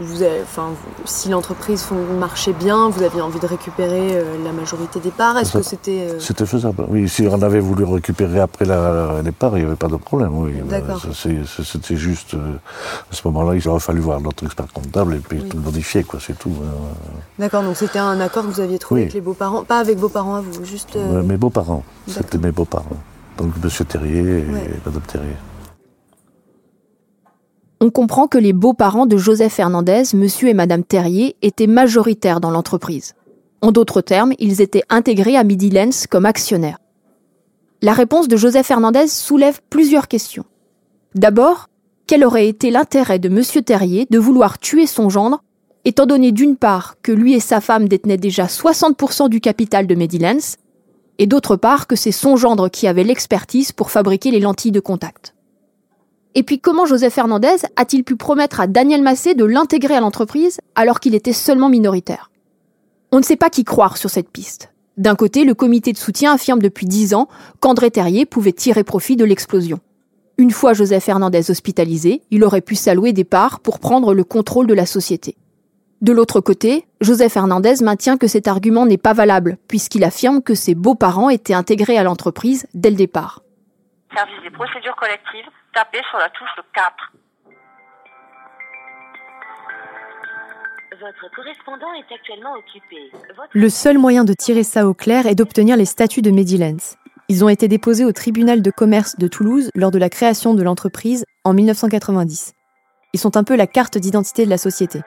vous 0.00 0.22
avez, 0.22 0.40
enfin, 0.42 0.68
vous- 0.70 1.02
si 1.06 1.28
l'entreprise 1.28 1.84
marchait 2.18 2.52
bien, 2.52 2.88
vous 2.88 3.02
aviez 3.02 3.20
envie 3.20 3.38
de 3.38 3.46
récupérer 3.46 4.16
euh, 4.16 4.24
la 4.44 4.52
majorité 4.52 4.98
des 5.00 5.10
parts 5.10 5.36
Est-ce 5.38 5.52
que 5.52 5.62
c'était 5.62 6.08
euh, 6.10 6.18
C'était 6.20 6.46
faisable. 6.46 6.86
Oui, 6.88 7.08
si 7.08 7.26
on 7.30 7.40
avait 7.42 7.60
voulu 7.60 7.84
récupérer 7.84 8.40
après 8.40 8.64
la, 8.64 9.12
la 9.14 9.22
départ, 9.22 9.56
il 9.56 9.60
n'y 9.62 9.66
avait 9.66 9.76
pas 9.76 9.88
de 9.88 9.96
problème. 9.96 10.30
Oui. 10.34 10.52
C'est- 11.14 11.62
C'était 11.64 11.96
juste, 11.96 12.34
euh, 12.34 12.54
à 13.10 13.14
ce 13.14 13.20
moment-là, 13.28 13.54
il 13.56 13.68
aurait 13.68 13.80
fallu 13.80 14.00
voir 14.00 14.20
notre 14.20 14.44
expert 14.44 14.66
comptable 14.72 15.14
et 15.14 15.18
puis 15.18 15.40
Oui. 15.42 15.48
tout 15.48 15.58
modifier, 15.58 16.02
quoi, 16.04 16.18
c'est 16.20 16.38
tout. 16.38 16.52
hein. 16.62 16.96
D'accord, 17.38 17.62
donc 17.62 17.76
c'était 17.76 17.98
un 17.98 18.20
accord 18.20 18.44
que 18.44 18.50
vous 18.50 18.60
aviez 18.60 18.78
trouvé 18.78 19.00
Oui. 19.00 19.04
avec 19.04 19.14
les 19.14 19.20
beaux-parents, 19.20 19.64
pas 19.64 19.78
avec 19.78 19.98
vos 19.98 20.08
parents 20.08 20.36
à 20.36 20.40
vous, 20.40 20.64
juste. 20.64 20.96
euh, 20.96 21.18
Euh, 21.18 21.22
Mes 21.22 21.36
beaux-parents, 21.36 21.82
c'était 22.06 22.38
mes 22.38 22.52
beaux-parents. 22.52 22.96
Donc 23.38 23.52
Monsieur 23.62 23.84
Terrier 23.84 24.20
et 24.20 24.50
Ouais. 24.52 24.70
Madame 24.84 25.02
Terrier. 25.02 25.36
On 27.82 27.88
comprend 27.88 28.26
que 28.26 28.36
les 28.36 28.52
beaux-parents 28.52 29.06
de 29.06 29.16
Joseph 29.16 29.58
Hernandez, 29.58 30.02
monsieur 30.12 30.48
et 30.48 30.54
madame 30.54 30.84
Terrier, 30.84 31.36
étaient 31.40 31.66
majoritaires 31.66 32.38
dans 32.38 32.50
l'entreprise. 32.50 33.14
En 33.62 33.72
d'autres 33.72 34.02
termes, 34.02 34.34
ils 34.38 34.60
étaient 34.60 34.82
intégrés 34.90 35.34
à 35.38 35.44
Midi 35.44 35.70
Lens 35.70 36.06
comme 36.06 36.26
actionnaires. 36.26 36.78
La 37.80 37.94
réponse 37.94 38.28
de 38.28 38.36
Joseph 38.36 38.70
Hernandez 38.70 39.06
soulève 39.06 39.60
plusieurs 39.70 40.08
questions. 40.08 40.44
D'abord, 41.14 41.70
quel 42.06 42.22
aurait 42.22 42.48
été 42.48 42.70
l'intérêt 42.70 43.18
de 43.18 43.30
monsieur 43.30 43.62
Terrier 43.62 44.06
de 44.10 44.18
vouloir 44.18 44.58
tuer 44.58 44.86
son 44.86 45.08
gendre, 45.08 45.42
étant 45.86 46.04
donné 46.04 46.32
d'une 46.32 46.56
part 46.56 46.96
que 47.00 47.12
lui 47.12 47.32
et 47.32 47.40
sa 47.40 47.62
femme 47.62 47.88
détenaient 47.88 48.18
déjà 48.18 48.44
60% 48.44 49.30
du 49.30 49.40
capital 49.40 49.86
de 49.86 49.94
Midi 49.94 50.18
Lens, 50.18 50.58
et 51.18 51.26
d'autre 51.26 51.56
part 51.56 51.86
que 51.86 51.96
c'est 51.96 52.12
son 52.12 52.36
gendre 52.36 52.68
qui 52.68 52.86
avait 52.86 53.04
l'expertise 53.04 53.72
pour 53.72 53.90
fabriquer 53.90 54.30
les 54.30 54.40
lentilles 54.40 54.70
de 54.70 54.80
contact? 54.80 55.34
Et 56.34 56.42
puis 56.44 56.60
comment 56.60 56.86
Joseph 56.86 57.18
Hernandez 57.18 57.56
a-t-il 57.76 58.04
pu 58.04 58.16
promettre 58.16 58.60
à 58.60 58.66
Daniel 58.66 59.02
Massé 59.02 59.34
de 59.34 59.44
l'intégrer 59.44 59.94
à 59.94 60.00
l'entreprise 60.00 60.60
alors 60.76 61.00
qu'il 61.00 61.14
était 61.14 61.32
seulement 61.32 61.68
minoritaire? 61.68 62.30
On 63.10 63.18
ne 63.18 63.24
sait 63.24 63.36
pas 63.36 63.50
qui 63.50 63.64
croire 63.64 63.96
sur 63.96 64.10
cette 64.10 64.30
piste. 64.30 64.72
D'un 64.96 65.16
côté, 65.16 65.44
le 65.44 65.54
comité 65.54 65.92
de 65.92 65.98
soutien 65.98 66.34
affirme 66.34 66.60
depuis 66.60 66.86
dix 66.86 67.14
ans 67.14 67.28
qu'André 67.58 67.90
Terrier 67.90 68.26
pouvait 68.26 68.52
tirer 68.52 68.84
profit 68.84 69.16
de 69.16 69.24
l'explosion. 69.24 69.80
Une 70.38 70.52
fois 70.52 70.72
Joseph 70.72 71.08
Hernandez 71.08 71.50
hospitalisé, 71.50 72.22
il 72.30 72.44
aurait 72.44 72.60
pu 72.60 72.76
s'allouer 72.76 73.12
des 73.12 73.24
parts 73.24 73.60
pour 73.60 73.80
prendre 73.80 74.14
le 74.14 74.24
contrôle 74.24 74.66
de 74.66 74.74
la 74.74 74.86
société. 74.86 75.36
De 76.00 76.12
l'autre 76.12 76.40
côté, 76.40 76.86
Joseph 77.00 77.36
Hernandez 77.36 77.82
maintient 77.82 78.16
que 78.16 78.26
cet 78.26 78.48
argument 78.48 78.86
n'est 78.86 78.96
pas 78.96 79.12
valable, 79.12 79.58
puisqu'il 79.68 80.04
affirme 80.04 80.42
que 80.42 80.54
ses 80.54 80.74
beaux-parents 80.74 81.28
étaient 81.28 81.54
intégrés 81.54 81.98
à 81.98 82.04
l'entreprise 82.04 82.66
dès 82.72 82.90
le 82.90 82.96
départ. 82.96 83.42
Service 84.14 84.42
des 84.42 84.50
procédures 84.50 84.96
collectives, 84.96 85.50
tapez 85.74 86.00
sur 86.10 86.18
la 86.18 86.28
touche 86.30 86.48
4. 86.74 86.94
Votre 91.00 91.34
correspondant 91.34 91.92
est 91.94 92.12
actuellement 92.14 92.52
occupé. 92.54 93.10
Votre- 93.36 93.48
Le 93.52 93.68
seul 93.70 93.98
moyen 93.98 94.24
de 94.24 94.34
tirer 94.34 94.64
ça 94.64 94.86
au 94.86 94.92
clair 94.94 95.26
est 95.26 95.34
d'obtenir 95.34 95.76
les 95.76 95.86
statuts 95.86 96.20
de 96.22 96.30
Medilens. 96.30 96.96
Ils 97.28 97.44
ont 97.44 97.48
été 97.48 97.68
déposés 97.68 98.04
au 98.04 98.12
tribunal 98.12 98.60
de 98.60 98.70
commerce 98.70 99.16
de 99.16 99.28
Toulouse 99.28 99.70
lors 99.74 99.90
de 99.92 99.98
la 99.98 100.10
création 100.10 100.52
de 100.54 100.62
l'entreprise 100.62 101.24
en 101.44 101.54
1990. 101.54 102.52
Ils 103.12 103.20
sont 103.20 103.36
un 103.36 103.44
peu 103.44 103.56
la 103.56 103.66
carte 103.66 103.96
d'identité 103.98 104.44
de 104.44 104.50
la 104.50 104.58
société. 104.58 105.00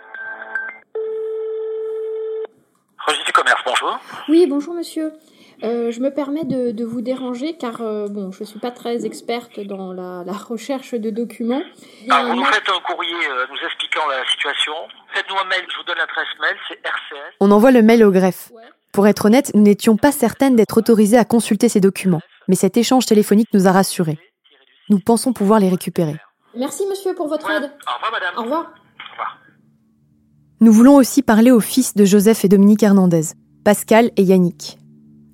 Registre 3.06 3.26
du 3.28 3.32
commerce, 3.34 3.62
bonjour. 3.66 4.00
Oui, 4.30 4.48
bonjour 4.50 4.74
monsieur. 4.74 5.12
Euh, 5.64 5.92
je 5.92 6.00
me 6.00 6.10
permets 6.10 6.44
de, 6.44 6.72
de 6.72 6.86
vous 6.86 7.02
déranger 7.02 7.56
car 7.58 7.82
euh, 7.82 8.08
bon, 8.08 8.32
je 8.32 8.44
suis 8.44 8.60
pas 8.60 8.72
très 8.72 9.06
experte 9.06 9.60
dans 9.60 9.94
la, 9.94 10.24
la 10.26 10.34
recherche 10.34 10.94
de 10.94 11.10
documents. 11.10 11.62
Vous 12.02 12.36
nous 12.36 12.44
faites 12.46 12.68
un 12.70 12.80
courrier 12.82 13.14
euh, 13.30 13.46
nous 13.50 13.66
expliquant 13.66 14.02
la 14.10 14.26
situation. 14.30 14.74
Faites-nous 15.14 15.36
un 15.36 15.48
mail, 15.48 15.64
je 15.70 15.78
vous 15.78 15.84
donne 15.84 15.98
l'adresse 15.98 16.28
mail, 16.42 16.56
c'est 16.68 16.80
RCS. 16.84 17.36
On 17.40 17.52
envoie 17.52 17.72
le 17.72 17.82
mail 17.82 18.04
au 18.04 18.12
greffe. 18.12 18.52
Pour 18.92 19.08
être 19.08 19.26
honnête, 19.26 19.52
nous 19.54 19.62
n'étions 19.62 19.98
pas 19.98 20.12
certaines 20.12 20.56
d'être 20.56 20.78
autorisées 20.78 21.18
à 21.18 21.26
consulter 21.26 21.70
ces 21.70 21.80
documents, 21.80 22.22
mais 22.48 22.56
cet 22.56 22.78
échange 22.78 23.06
téléphonique 23.06 23.50
nous 23.54 23.68
a 23.68 23.72
rassurés. 23.72 24.20
Nous 24.90 25.00
pensons 25.00 25.34
pouvoir 25.34 25.60
les 25.60 25.70
récupérer. 25.70 26.16
Merci 26.56 26.86
monsieur 26.88 27.16
pour 27.16 27.28
votre 27.28 27.50
aide. 27.50 27.72
Au 27.88 27.96
revoir, 27.96 28.12
madame. 28.12 28.34
Au 28.38 28.42
revoir. 28.44 28.62
Au 28.62 29.12
revoir. 29.12 29.40
Nous 30.60 30.72
voulons 30.72 30.96
aussi 30.96 31.24
parler 31.24 31.52
aux 31.52 31.60
fils 31.60 31.96
de 31.96 32.06
Joseph 32.06 32.46
et 32.46 32.50
Dominique 32.50 32.84
Hernandez, 32.84 33.34
Pascal 33.66 34.12
et 34.18 34.24
Yannick. 34.24 34.78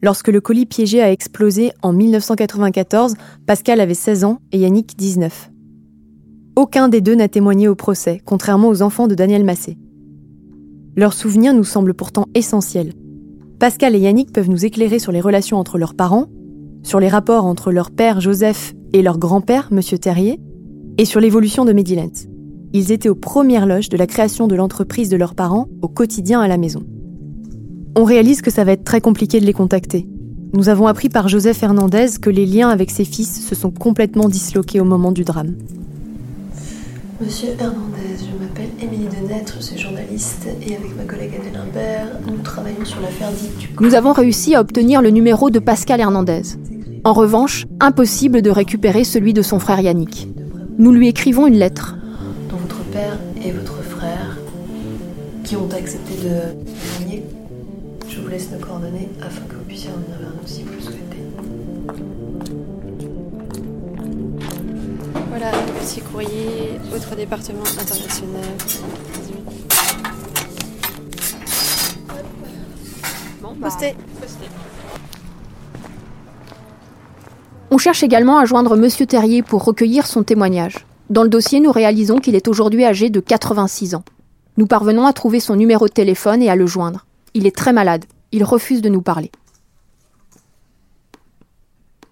Lorsque 0.01 0.29
le 0.29 0.39
colis 0.39 0.65
piégé 0.65 1.01
a 1.01 1.11
explosé 1.11 1.71
en 1.81 1.91
1994, 1.91 3.15
Pascal 3.45 3.81
avait 3.81 3.93
16 3.93 4.23
ans 4.23 4.39
et 4.53 4.59
Yannick 4.59 4.95
19. 4.97 5.51
Aucun 6.55 6.87
des 6.87 7.01
deux 7.01 7.15
n'a 7.15 7.27
témoigné 7.27 7.67
au 7.67 7.75
procès, 7.75 8.21
contrairement 8.23 8.69
aux 8.69 8.81
enfants 8.81 9.07
de 9.07 9.15
Daniel 9.15 9.43
Massé. 9.43 9.77
Leurs 10.95 11.13
souvenirs 11.13 11.53
nous 11.53 11.65
semblent 11.65 11.93
pourtant 11.93 12.25
essentiels. 12.33 12.93
Pascal 13.59 13.93
et 13.93 13.99
Yannick 13.99 14.31
peuvent 14.31 14.49
nous 14.49 14.65
éclairer 14.65 14.99
sur 14.99 15.11
les 15.11 15.21
relations 15.21 15.57
entre 15.57 15.77
leurs 15.77 15.95
parents, 15.95 16.27
sur 16.81 17.01
les 17.01 17.09
rapports 17.09 17.45
entre 17.45 17.71
leur 17.71 17.91
père 17.91 18.21
Joseph 18.21 18.73
et 18.93 19.01
leur 19.01 19.17
grand-père, 19.17 19.67
Monsieur 19.71 19.97
Terrier, 19.97 20.39
et 20.97 21.05
sur 21.05 21.19
l'évolution 21.19 21.65
de 21.65 21.73
Medilens. 21.73 22.27
Ils 22.71 22.91
étaient 22.93 23.09
aux 23.09 23.15
premières 23.15 23.65
loges 23.65 23.89
de 23.89 23.97
la 23.97 24.07
création 24.07 24.47
de 24.47 24.55
l'entreprise 24.55 25.09
de 25.09 25.17
leurs 25.17 25.35
parents 25.35 25.67
au 25.81 25.89
quotidien 25.89 26.39
à 26.39 26.47
la 26.47 26.57
maison. 26.57 26.83
On 27.95 28.03
réalise 28.03 28.41
que 28.41 28.51
ça 28.51 28.63
va 28.63 28.73
être 28.73 28.83
très 28.83 29.01
compliqué 29.01 29.39
de 29.39 29.45
les 29.45 29.53
contacter. 29.53 30.07
Nous 30.53 30.69
avons 30.69 30.87
appris 30.87 31.09
par 31.09 31.27
Joseph 31.27 31.61
Hernandez 31.63 32.07
que 32.21 32.29
les 32.29 32.45
liens 32.45 32.69
avec 32.69 32.91
ses 32.91 33.05
fils 33.05 33.45
se 33.47 33.55
sont 33.55 33.71
complètement 33.71 34.29
disloqués 34.29 34.79
au 34.79 34.85
moment 34.85 35.11
du 35.11 35.23
drame. 35.23 35.55
Monsieur 37.21 37.49
Hernandez, 37.59 38.15
je 38.17 38.41
m'appelle 38.41 38.69
Émilie 38.81 39.07
Denêtre, 39.21 39.55
je 39.59 39.65
suis 39.65 39.77
journaliste 39.77 40.47
et 40.65 40.75
avec 40.75 40.95
ma 40.95 41.03
collègue 41.03 41.31
Adèle 41.39 41.61
Imbert, 41.61 42.07
nous 42.27 42.37
travaillons 42.41 42.85
sur 42.85 43.01
l'affaire 43.01 43.29
dite 43.31 43.57
du 43.57 43.69
Nous 43.79 43.93
avons 43.93 44.13
réussi 44.13 44.55
à 44.55 44.61
obtenir 44.61 45.01
le 45.01 45.09
numéro 45.09 45.49
de 45.49 45.59
Pascal 45.59 45.99
Hernandez. 45.99 46.43
En 47.03 47.13
revanche, 47.13 47.65
impossible 47.79 48.41
de 48.41 48.49
récupérer 48.49 49.03
celui 49.03 49.33
de 49.33 49.41
son 49.41 49.59
frère 49.59 49.81
Yannick. 49.81 50.29
Nous 50.77 50.91
lui 50.91 51.07
écrivons 51.09 51.45
une 51.47 51.57
lettre. 51.57 51.97
dont 52.49 52.57
votre 52.57 52.83
père 52.85 53.17
et 53.43 53.51
votre 53.51 53.81
frère 53.83 54.37
qui 55.43 55.55
ont 55.55 55.69
accepté 55.75 56.13
de 56.15 56.99
témoigner. 56.99 57.23
Je 58.29 58.35
vous 58.35 58.41
laisse 58.41 58.51
nos 58.51 58.63
coordonnées 58.63 59.09
afin 59.23 59.41
que 59.47 59.55
vous 59.55 59.63
puissiez 59.63 59.89
revenir 59.89 60.19
vers 60.19 60.29
nous 60.29 60.45
si 60.47 60.61
vous 60.61 60.73
le 60.73 60.81
souhaitez. 60.81 61.23
Voilà, 65.29 65.51
le 65.51 65.79
petit 65.79 66.01
courrier, 66.01 66.79
autre 66.95 67.15
département 67.15 67.63
international. 67.63 68.43
Bon, 73.41 73.55
Posté. 73.59 73.95
On 77.71 77.79
cherche 77.79 78.03
également 78.03 78.37
à 78.37 78.45
joindre 78.45 78.77
Monsieur 78.77 79.07
Terrier 79.07 79.41
pour 79.41 79.65
recueillir 79.65 80.05
son 80.05 80.21
témoignage. 80.21 80.85
Dans 81.09 81.23
le 81.23 81.29
dossier, 81.29 81.59
nous 81.61 81.71
réalisons 81.71 82.19
qu'il 82.19 82.35
est 82.35 82.47
aujourd'hui 82.47 82.85
âgé 82.85 83.09
de 83.09 83.21
86 83.21 83.95
ans. 83.95 84.03
Nous 84.57 84.67
parvenons 84.67 85.07
à 85.07 85.13
trouver 85.13 85.39
son 85.39 85.55
numéro 85.55 85.87
de 85.87 85.93
téléphone 85.93 86.43
et 86.43 86.49
à 86.51 86.55
le 86.55 86.67
joindre. 86.67 87.07
Il 87.33 87.47
est 87.47 87.55
très 87.55 87.73
malade. 87.73 88.05
Il 88.31 88.43
refuse 88.43 88.81
de 88.81 88.89
nous 88.89 89.01
parler. 89.01 89.31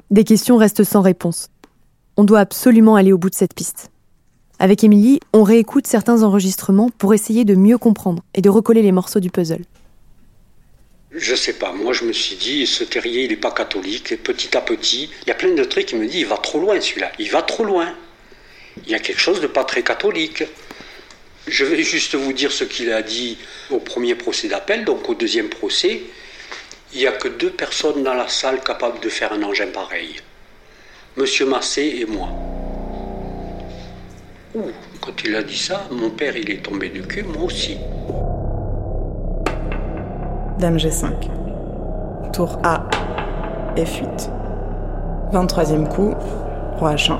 Des 0.09 0.23
questions 0.23 0.57
restent 0.57 0.83
sans 0.83 1.01
réponse. 1.01 1.49
On 2.15 2.23
doit 2.23 2.39
absolument 2.39 2.95
aller 2.95 3.11
au 3.11 3.17
bout 3.17 3.29
de 3.29 3.35
cette 3.35 3.53
piste. 3.53 3.91
Avec 4.59 4.83
Émilie, 4.83 5.19
on 5.33 5.43
réécoute 5.43 5.85
certains 5.85 6.23
enregistrements 6.23 6.89
pour 6.97 7.13
essayer 7.13 7.45
de 7.45 7.53
mieux 7.53 7.77
comprendre 7.77 8.23
et 8.33 8.41
de 8.41 8.49
recoller 8.49 8.81
les 8.81 8.91
morceaux 8.91 9.19
du 9.19 9.29
puzzle. 9.29 9.65
Je 11.11 11.35
sais 11.35 11.53
pas, 11.53 11.71
moi 11.73 11.93
je 11.93 12.05
me 12.05 12.13
suis 12.13 12.35
dit, 12.35 12.65
ce 12.65 12.83
terrier 12.83 13.25
il 13.25 13.31
est 13.31 13.37
pas 13.37 13.51
catholique, 13.51 14.11
et 14.11 14.17
petit 14.17 14.57
à 14.57 14.61
petit, 14.61 15.09
il 15.23 15.27
y 15.27 15.31
a 15.31 15.35
plein 15.35 15.53
de 15.53 15.63
trucs 15.63 15.85
qui 15.87 15.95
me 15.95 16.05
disent, 16.05 16.21
il 16.21 16.25
va 16.25 16.37
trop 16.37 16.59
loin 16.59 16.79
celui-là, 16.81 17.11
il 17.19 17.29
va 17.29 17.41
trop 17.41 17.63
loin. 17.63 17.93
Il 18.85 18.91
y 18.91 18.95
a 18.95 18.99
quelque 18.99 19.19
chose 19.19 19.41
de 19.41 19.47
pas 19.47 19.63
très 19.63 19.83
catholique. 19.83 20.43
Je 21.47 21.63
vais 21.63 21.81
juste 21.81 22.15
vous 22.15 22.33
dire 22.33 22.51
ce 22.51 22.65
qu'il 22.65 22.91
a 22.91 23.01
dit 23.01 23.37
au 23.71 23.79
premier 23.79 24.15
procès 24.15 24.49
d'appel, 24.49 24.83
donc 24.83 25.07
au 25.07 25.15
deuxième 25.15 25.47
procès. 25.47 26.01
Il 26.93 26.99
n'y 26.99 27.07
a 27.07 27.13
que 27.13 27.29
deux 27.29 27.51
personnes 27.51 28.03
dans 28.03 28.13
la 28.13 28.27
salle 28.27 28.61
capables 28.61 28.99
de 28.99 29.07
faire 29.07 29.31
un 29.31 29.41
engin 29.43 29.67
pareil. 29.67 30.17
Monsieur 31.15 31.45
Massé 31.45 31.99
et 32.01 32.05
moi. 32.05 32.27
Ouh, 34.55 34.71
quand 34.99 35.23
il 35.23 35.35
a 35.35 35.43
dit 35.43 35.57
ça, 35.57 35.87
mon 35.89 36.09
père 36.09 36.35
il 36.35 36.51
est 36.51 36.63
tombé 36.63 36.89
du 36.89 37.01
cul, 37.03 37.23
moi 37.23 37.43
aussi. 37.43 37.77
Dame 40.59 40.77
G5. 40.77 41.11
Tour 42.33 42.59
A, 42.63 42.89
F8. 43.77 44.29
23e 45.31 45.87
coup, 45.87 46.13
Roi 46.77 46.95
H1. 46.95 47.17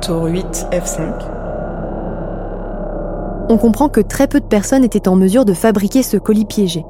Tour 0.00 0.24
8, 0.24 0.66
F5. 0.72 1.39
On 3.50 3.58
comprend 3.58 3.88
que 3.88 4.00
très 4.00 4.28
peu 4.28 4.38
de 4.38 4.46
personnes 4.46 4.84
étaient 4.84 5.08
en 5.08 5.16
mesure 5.16 5.44
de 5.44 5.54
fabriquer 5.54 6.04
ce 6.04 6.16
colis 6.16 6.44
piégé. 6.44 6.84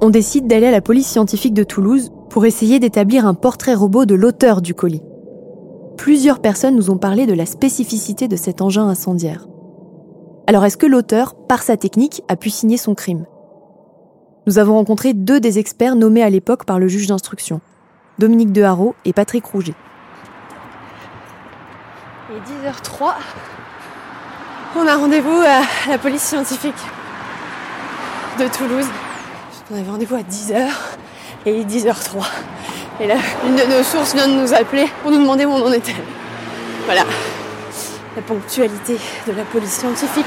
On 0.00 0.08
décide 0.08 0.46
d'aller 0.46 0.68
à 0.68 0.70
la 0.70 0.80
police 0.80 1.06
scientifique 1.06 1.52
de 1.52 1.64
Toulouse 1.64 2.12
pour 2.30 2.46
essayer 2.46 2.78
d'établir 2.78 3.26
un 3.26 3.34
portrait 3.34 3.74
robot 3.74 4.06
de 4.06 4.14
l'auteur 4.14 4.62
du 4.62 4.72
colis. 4.72 5.02
Plusieurs 5.98 6.40
personnes 6.40 6.76
nous 6.76 6.88
ont 6.88 6.96
parlé 6.96 7.26
de 7.26 7.34
la 7.34 7.44
spécificité 7.44 8.26
de 8.26 8.36
cet 8.36 8.62
engin 8.62 8.88
incendiaire. 8.88 9.48
Alors 10.46 10.64
est-ce 10.64 10.78
que 10.78 10.86
l'auteur, 10.86 11.34
par 11.34 11.62
sa 11.62 11.76
technique, 11.76 12.22
a 12.28 12.36
pu 12.36 12.48
signer 12.48 12.78
son 12.78 12.94
crime? 12.94 13.26
Nous 14.46 14.58
avons 14.58 14.76
rencontré 14.76 15.12
deux 15.12 15.40
des 15.40 15.58
experts 15.58 15.94
nommés 15.94 16.22
à 16.22 16.30
l'époque 16.30 16.64
par 16.64 16.78
le 16.78 16.88
juge 16.88 17.06
d'instruction, 17.06 17.60
Dominique 18.18 18.52
Deharot 18.52 18.94
et 19.04 19.12
Patrick 19.12 19.44
Rouget. 19.44 19.74
Il 22.30 22.36
est 22.36 22.70
10h03. 22.70 23.12
On 24.76 24.86
a 24.86 24.96
rendez-vous 24.96 25.40
à 25.40 25.62
la 25.90 25.98
police 25.98 26.22
scientifique 26.22 26.74
de 28.38 28.46
Toulouse. 28.48 28.86
On 29.70 29.76
avait 29.78 29.90
rendez-vous 29.90 30.14
à 30.14 30.20
10h 30.20 30.68
et 31.46 31.52
il 31.52 31.60
est 31.60 31.64
10h03. 31.64 32.24
Et 33.00 33.06
là, 33.06 33.16
une 33.46 33.56
de 33.56 33.64
nos 33.64 33.82
sources 33.82 34.14
vient 34.14 34.28
de 34.28 34.34
nous 34.34 34.54
appeler 34.54 34.88
pour 35.02 35.10
nous 35.10 35.18
demander 35.18 35.44
où 35.44 35.50
on 35.50 35.66
en 35.66 35.72
était. 35.72 35.94
Voilà. 36.86 37.02
La 38.14 38.22
ponctualité 38.22 38.96
de 39.26 39.32
la 39.32 39.42
police 39.44 39.72
scientifique. 39.72 40.24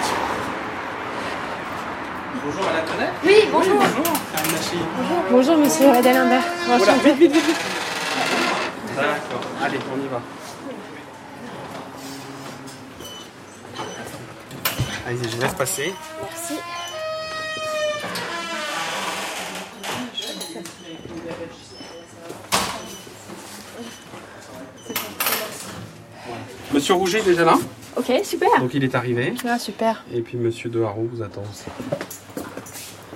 Bonjour 2.45 2.63
Madame 2.65 2.85
Tonnet 2.85 3.09
Oui, 3.25 3.47
bonjour. 3.51 3.75
bonjour. 3.75 4.13
Karine 4.33 4.51
Machi. 4.51 4.77
Bonjour. 4.97 5.23
Bonjour 5.31 5.57
monsieur 5.57 5.89
Adèle 5.89 6.17
Voilà, 6.67 6.93
vite, 6.93 7.15
vite, 7.15 7.31
vite, 7.31 7.45
vite. 7.45 7.61
D'accord, 8.95 9.41
allez, 9.63 9.79
on 9.91 9.97
y 10.03 10.07
va. 10.07 10.19
Allez-y, 15.05 15.29
je 15.29 15.41
laisse 15.41 15.53
passer. 15.53 15.93
Merci. 16.21 16.53
Monsieur 26.73 26.93
Rouget 26.95 27.19
est 27.19 27.23
déjà 27.23 27.45
là 27.45 27.55
Ok, 27.95 28.11
super. 28.23 28.49
Donc 28.59 28.73
il 28.73 28.83
est 28.83 28.95
arrivé. 28.95 29.33
Ah, 29.47 29.59
super. 29.59 30.03
Et 30.11 30.21
puis 30.21 30.37
Monsieur 30.37 30.69
Deharou 30.69 31.09
vous 31.13 31.21
attend 31.21 31.43
aussi. 31.51 31.65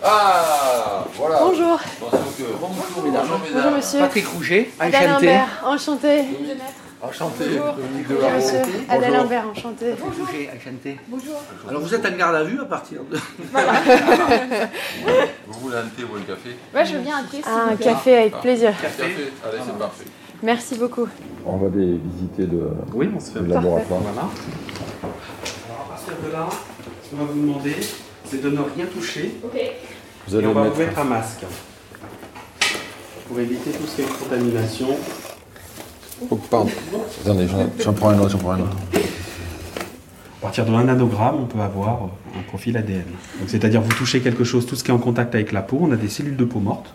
Ah, 0.03 1.05
voilà. 1.15 1.39
Bonjour. 1.39 1.79
Bonjour, 1.99 3.03
mesdames. 3.03 3.27
Bonjour, 3.53 3.71
monsieur. 3.71 3.99
Patrick 3.99 4.27
Rouget, 4.27 4.69
Adèle 4.79 5.09
enchanté. 5.65 6.19
Imbert, 6.19 6.67
enchanté. 7.01 7.45
Bonjour. 7.49 7.73
Dominique 7.73 8.07
Bonjour, 8.07 8.21
Delarue. 8.21 8.35
monsieur. 8.37 8.57
Adèle 8.89 9.11
Bonjour. 9.13 9.49
Enchanté. 10.55 10.99
Bonjour. 11.07 11.41
Alors 11.69 11.81
vous 11.81 11.93
êtes 11.95 12.05
en 12.05 12.17
garde 12.17 12.35
à 12.35 12.43
vue 12.43 12.59
à 12.61 12.65
partir 12.65 12.99
de... 13.09 13.17
Voilà. 13.51 13.73
Vous 15.47 15.59
voulez 15.61 15.77
un 15.77 15.87
thé 15.87 16.03
ou 16.03 16.15
un 16.15 16.21
café 16.21 16.55
Ouais, 16.73 16.85
je 16.85 16.93
veux 16.97 17.01
bien 17.03 17.17
un 17.17 17.23
thé. 17.23 17.41
Ah, 17.45 17.67
un 17.71 17.75
café 17.75 18.17
avec 18.17 18.39
plaisir. 18.41 18.73
Café 18.81 19.03
Allez, 19.03 19.57
c'est 19.65 19.77
parfait. 19.79 20.05
Merci 20.43 20.75
beaucoup. 20.75 21.07
On 21.45 21.57
va 21.57 21.67
aller 21.67 21.99
visiter 22.03 22.45
le, 22.45 22.69
Oui, 22.93 23.09
on 23.15 23.19
se 23.19 23.31
fait 23.31 23.39
le 23.39 23.47
laboratoire. 23.47 24.01
Voilà. 24.01 24.21
Alors 24.21 25.85
à 25.85 25.89
partir 25.89 26.13
de 26.25 26.31
là, 26.31 26.47
ce 27.03 27.09
qu'on 27.09 27.17
va 27.17 27.31
vous 27.31 27.39
demander, 27.41 27.75
c'est 28.25 28.41
de 28.41 28.49
ne 28.49 28.59
rien 28.75 28.85
toucher. 28.85 29.35
Ok. 29.43 29.59
Vous 30.27 30.35
Et 30.35 30.37
allez 30.39 30.47
on 30.47 30.53
va 30.53 30.63
mettre- 30.63 30.75
vous 30.75 30.81
mettre 30.81 30.99
un 30.99 31.03
masque. 31.05 31.45
Pour 33.27 33.39
éviter 33.39 33.71
tout 33.71 33.85
ce 33.87 33.95
qui 33.95 34.01
est 34.03 34.19
contamination. 34.19 34.87
Oh, 36.29 36.35
pardon. 36.49 36.69
Attendez, 37.23 37.47
j'en- 37.47 37.69
j'en 37.83 37.93
prends 37.93 38.09
un 38.09 38.19
autre, 38.19 38.29
j'en 38.31 38.37
prends 38.39 38.51
un 38.51 38.59
autre. 38.61 38.77
À 38.93 40.41
partir 40.41 40.65
de 40.65 40.71
1 40.71 40.83
nanogramme, 40.85 41.35
on 41.41 41.45
peut 41.45 41.59
avoir 41.59 42.09
un 42.37 42.41
profil 42.47 42.77
ADN. 42.77 43.03
Donc, 43.39 43.47
C'est-à-dire 43.49 43.81
vous 43.81 43.93
touchez 43.93 44.19
quelque 44.21 44.43
chose, 44.43 44.65
tout 44.65 44.75
ce 44.75 44.83
qui 44.83 44.91
est 44.91 44.93
en 44.93 44.97
contact 44.99 45.35
avec 45.35 45.51
la 45.51 45.61
peau, 45.61 45.77
on 45.81 45.91
a 45.91 45.95
des 45.95 46.09
cellules 46.09 46.37
de 46.37 46.45
peau 46.45 46.59
mortes 46.59 46.93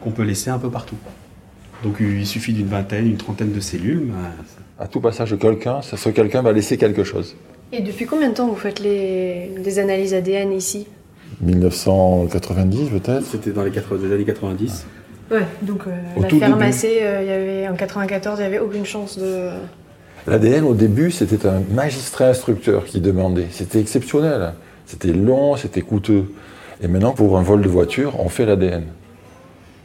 qu'on 0.00 0.10
peut 0.10 0.22
laisser 0.24 0.50
un 0.50 0.58
peu 0.58 0.68
partout. 0.70 0.96
Donc 1.82 1.96
il 2.00 2.26
suffit 2.26 2.52
d'une 2.52 2.66
vingtaine, 2.68 3.06
une 3.06 3.16
trentaine 3.16 3.52
de 3.52 3.60
cellules. 3.60 4.08
bah, 4.10 4.84
À 4.84 4.88
tout 4.88 5.00
passage 5.00 5.30
de 5.30 5.36
quelqu'un, 5.36 5.82
ça- 5.82 5.96
ce 5.96 6.08
quelqu'un 6.08 6.42
va 6.42 6.52
laisser 6.52 6.76
quelque 6.76 7.04
chose. 7.04 7.36
Et 7.72 7.80
depuis 7.82 8.06
combien 8.06 8.28
de 8.30 8.34
temps 8.34 8.48
vous 8.48 8.56
faites 8.56 8.80
les, 8.80 9.50
des 9.62 9.78
analyses 9.78 10.14
ADN 10.14 10.52
ici? 10.52 10.86
1990 11.40 12.90
peut-être 12.90 13.24
C'était 13.26 13.50
dans 13.50 13.62
les, 13.64 13.70
80 13.70 14.06
les 14.06 14.14
années 14.14 14.24
90. 14.24 14.86
Ouais, 15.30 15.46
donc 15.62 15.82
euh, 15.86 15.90
la 16.20 16.28
ferme 16.28 16.62
euh, 16.62 17.20
il 17.22 17.28
y 17.28 17.32
avait, 17.32 17.68
en 17.68 17.74
94, 17.74 18.38
il 18.38 18.42
n'y 18.42 18.46
avait 18.46 18.58
aucune 18.58 18.84
chance 18.84 19.18
de... 19.18 19.48
L'ADN, 20.26 20.64
au 20.64 20.74
début, 20.74 21.10
c'était 21.10 21.46
un 21.46 21.60
magistrat 21.70 22.26
instructeur 22.26 22.84
qui 22.84 23.00
demandait. 23.00 23.46
C'était 23.50 23.80
exceptionnel. 23.80 24.54
C'était 24.86 25.12
long, 25.12 25.56
c'était 25.56 25.82
coûteux. 25.82 26.32
Et 26.82 26.88
maintenant, 26.88 27.12
pour 27.12 27.38
un 27.38 27.42
vol 27.42 27.62
de 27.62 27.68
voiture, 27.68 28.18
on 28.20 28.28
fait 28.28 28.46
l'ADN. 28.46 28.84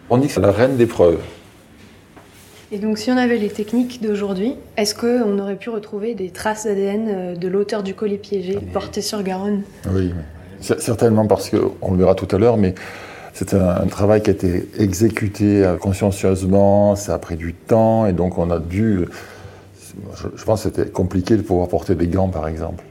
On 0.09 0.17
dit 0.17 0.27
que 0.27 0.33
c'est 0.33 0.41
la 0.41 0.51
reine 0.51 0.77
des 0.77 0.85
preuves. 0.85 1.19
Et 2.71 2.77
donc 2.77 2.99
si 2.99 3.09
on 3.09 3.17
avait 3.17 3.37
les 3.37 3.49
techniques 3.49 4.01
d'aujourd'hui, 4.01 4.55
est-ce 4.77 4.93
qu'on 4.93 5.39
aurait 5.39 5.55
pu 5.55 5.69
retrouver 5.69 6.13
des 6.13 6.29
traces 6.29 6.65
d'ADN 6.65 7.07
euh, 7.09 7.35
de 7.35 7.47
l'auteur 7.47 7.81
du 7.81 7.95
colis 7.95 8.19
piégé 8.19 8.59
porté 8.73 9.01
sur 9.01 9.23
Garonne? 9.23 9.63
Oui, 9.91 10.13
certainement 10.59 11.25
parce 11.25 11.49
qu'on 11.49 11.91
le 11.91 11.97
verra 11.97 12.13
tout 12.13 12.27
à 12.33 12.37
l'heure, 12.37 12.57
mais 12.57 12.75
c'est 13.39 13.53
un, 13.53 13.69
un 13.69 13.87
travail 13.87 14.21
qui 14.21 14.31
a 14.31 14.33
été 14.33 14.67
exécuté 14.77 15.63
euh, 15.63 15.77
consciencieusement, 15.77 16.97
ça 16.97 17.13
a 17.13 17.19
pris 17.19 17.37
du 17.37 17.53
temps, 17.53 18.05
et 18.05 18.11
donc 18.11 18.37
on 18.37 18.51
a 18.51 18.59
dû... 18.59 19.05
Je, 20.15 20.27
je 20.35 20.43
pense 20.43 20.63
que 20.63 20.69
c'était 20.69 20.89
compliqué 20.89 21.37
de 21.37 21.41
pouvoir 21.41 21.69
porter 21.69 21.95
des 21.95 22.07
gants, 22.07 22.27
par 22.27 22.49
exemple. 22.49 22.83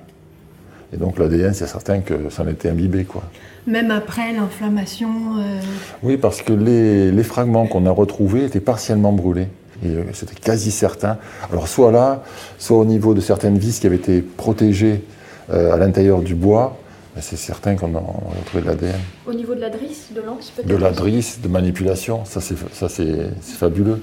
Et 0.94 0.96
donc 0.96 1.18
l'ADN, 1.18 1.52
c'est 1.52 1.66
certain 1.66 2.00
que 2.00 2.30
ça 2.30 2.44
en 2.44 2.48
était 2.48 2.70
imbibé, 2.70 3.04
quoi. 3.04 3.22
Même 3.66 3.90
après 3.90 4.32
l'inflammation 4.32 5.10
euh, 5.38 5.60
Oui, 6.02 6.16
parce 6.16 6.40
que 6.40 6.54
les, 6.54 7.12
les 7.12 7.22
fragments 7.22 7.66
qu'on 7.66 7.84
a 7.84 7.90
retrouvés 7.90 8.46
étaient 8.46 8.60
partiellement 8.60 9.12
brûlés. 9.12 9.48
Et 9.84 9.88
euh, 9.88 10.04
c'était 10.14 10.34
quasi 10.34 10.70
certain. 10.70 11.18
Alors, 11.52 11.68
soit 11.68 11.92
là, 11.92 12.22
soit 12.58 12.78
au 12.78 12.86
niveau 12.86 13.12
de 13.12 13.20
certaines 13.20 13.58
vis 13.58 13.80
qui 13.80 13.86
avaient 13.86 13.96
été 13.96 14.22
protégées 14.22 15.04
euh, 15.50 15.74
à 15.74 15.76
l'intérieur 15.76 16.22
du 16.22 16.34
bois, 16.34 16.78
c'est 17.20 17.36
certain 17.36 17.74
qu'on 17.76 17.94
a, 17.94 17.98
on 17.98 18.32
a 18.32 18.38
retrouvé 18.40 18.62
de 18.62 18.68
l'ADN. 18.68 19.00
Au 19.26 19.32
niveau 19.32 19.54
de 19.54 19.60
la 19.60 19.70
drisse, 19.70 20.08
de 20.14 20.20
l'anse 20.20 20.50
peut-être 20.50 20.68
De 20.68 20.76
la 20.76 20.90
drisse, 20.90 21.40
de 21.40 21.48
manipulation, 21.48 22.24
ça 22.24 22.40
c'est, 22.40 22.56
ça 22.72 22.88
c'est, 22.88 23.30
c'est 23.40 23.56
fabuleux. 23.56 24.00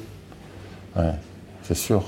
Ouais, 0.95 1.12
c'est 1.63 1.75
sûr. 1.75 2.04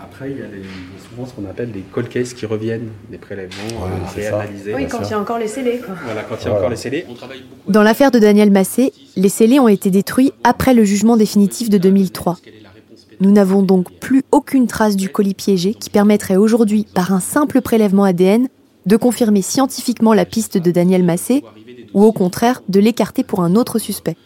Après, 0.00 0.30
il 0.30 0.38
y 0.38 0.42
a 0.42 0.46
les- 0.46 0.62
souvent 1.08 1.26
ce 1.26 1.32
qu'on 1.32 1.48
appelle 1.48 1.70
des 1.72 1.80
cold 1.80 2.08
cases 2.08 2.34
qui 2.34 2.44
reviennent, 2.44 2.88
des 3.10 3.18
prélèvements 3.18 3.84
Ouais, 3.84 3.90
euh, 3.90 4.06
c'est 4.14 4.22
ça. 4.22 4.38
réanalysés. 4.38 4.74
Oui, 4.74 4.86
quand 4.88 5.00
il 5.02 5.10
y 5.10 5.14
a 5.14 5.20
encore 5.20 5.38
les 5.38 5.48
scellés. 5.48 5.78
Quoi. 5.84 5.94
Voilà, 6.04 6.22
quand 6.22 6.34
il 6.36 6.42
y 6.42 6.46
a 6.46 6.48
Voilà. 6.50 6.58
encore 6.58 6.70
les 6.70 6.76
scellés. 6.76 7.06
On 7.08 7.14
travaille 7.14 7.42
beaucoup. 7.48 7.70
Dans 7.72 7.82
l'affaire 7.82 8.10
de 8.10 8.18
Daniel 8.18 8.50
Massé, 8.50 8.92
les 9.16 9.28
scellés 9.28 9.58
ont 9.60 9.68
été 9.68 9.90
détruits 9.90 10.32
après 10.44 10.74
le 10.74 10.84
jugement 10.84 11.16
définitif 11.16 11.70
de 11.70 11.78
2003. 11.78 12.38
Nous 13.20 13.30
n'avons 13.30 13.62
donc 13.62 13.92
plus 14.00 14.24
aucune 14.32 14.66
trace 14.66 14.96
du 14.96 15.08
colis 15.08 15.34
piégé 15.34 15.74
qui 15.74 15.88
permettrait 15.90 16.36
aujourd'hui, 16.36 16.86
par 16.92 17.12
un 17.12 17.20
simple 17.20 17.60
prélèvement 17.60 18.02
ADN, 18.04 18.48
de 18.86 18.96
confirmer 18.96 19.42
scientifiquement 19.42 20.14
la 20.14 20.24
piste 20.24 20.58
de 20.58 20.70
Daniel 20.70 21.02
Massé 21.02 21.42
ou 21.94 22.04
au 22.04 22.12
contraire 22.12 22.62
de 22.68 22.80
l'écarter 22.80 23.22
pour 23.22 23.42
un 23.42 23.54
autre 23.54 23.78
suspect. 23.78 24.16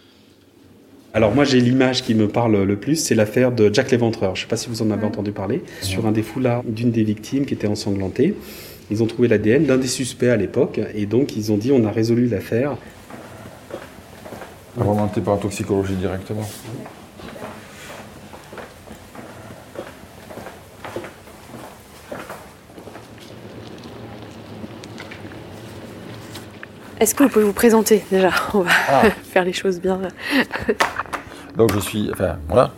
Alors 1.15 1.35
moi 1.35 1.45
j'ai 1.45 1.61
l'image 1.61 2.03
qui 2.03 2.15
me 2.15 2.29
parle 2.29 2.63
le 2.63 2.77
plus, 2.77 2.97
c'est 2.97 3.15
l'affaire 3.15 3.51
de 3.51 3.73
Jack 3.73 3.91
l'Éventreur. 3.91 4.37
Je 4.37 4.43
ne 4.43 4.45
sais 4.45 4.51
pas 4.51 4.57
si 4.57 4.69
vous 4.69 4.83
en 4.83 4.91
avez 4.91 5.07
entendu 5.07 5.33
parler. 5.33 5.63
Sur 5.81 6.07
un 6.07 6.13
des 6.13 6.23
foulards 6.23 6.63
d'une 6.65 6.91
des 6.91 7.05
victimes 7.05 7.47
qui 7.47 7.55
était 7.55 7.67
ensanglantée, 7.67 8.35
ils 8.91 9.03
ont 9.03 9.07
trouvé 9.07 9.27
l'ADN 9.27 9.65
d'un 9.65 9.79
des 9.79 9.89
suspects 9.89 10.29
à 10.29 10.37
l'époque 10.37 10.81
et 10.95 11.07
donc 11.07 11.37
ils 11.37 11.53
ont 11.53 11.57
dit 11.57 11.73
on 11.73 11.85
a 11.87 11.91
résolu 11.91 12.29
l'affaire. 12.29 12.77
Remonter 14.77 15.23
par 15.23 15.37
la 15.37 15.41
toxicologie 15.41 15.95
directement. 15.95 16.47
Est-ce 27.01 27.15
que 27.15 27.25
vous 27.25 27.29
pouvez 27.29 27.45
vous 27.45 27.53
présenter 27.53 28.03
déjà? 28.11 28.31
On 28.55 28.61
va 28.61 28.71
Ah. 28.89 29.03
faire 29.23 29.45
les 29.45 29.53
choses 29.53 29.81
bien. 29.81 29.99
Donc 31.57 31.73
je 31.73 31.79
suis, 31.81 32.11
enfin 32.13 32.37
voilà, 32.49 32.71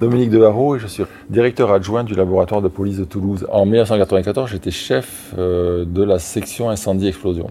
Dominique 0.00 0.30
Deharot 0.30 0.76
et 0.76 0.78
je 0.78 0.86
suis 0.86 1.04
directeur 1.30 1.72
adjoint 1.72 2.04
du 2.04 2.14
laboratoire 2.14 2.60
de 2.62 2.68
police 2.68 2.98
de 2.98 3.04
Toulouse. 3.04 3.46
En 3.50 3.64
1994, 3.64 4.50
j'étais 4.50 4.70
chef 4.70 5.32
euh, 5.38 5.84
de 5.86 6.02
la 6.02 6.18
section 6.18 6.68
incendie-explosion 6.70 7.50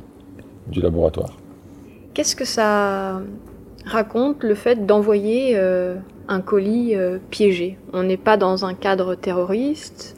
du 0.68 0.82
laboratoire. 0.82 1.30
Qu'est-ce 2.14 2.36
que 2.36 2.46
ça 2.46 3.22
raconte 3.86 4.44
le 4.44 4.56
fait 4.56 4.86
d'envoyer 4.86 5.54
euh, 5.56 5.96
un 6.28 6.42
colis 6.42 6.96
euh, 6.96 7.18
piégé? 7.30 7.78
On 7.94 8.04
n'est 8.04 8.18
pas 8.18 8.38
dans 8.38 8.66
un 8.66 8.74
cadre 8.74 9.16
terroriste. 9.16 10.16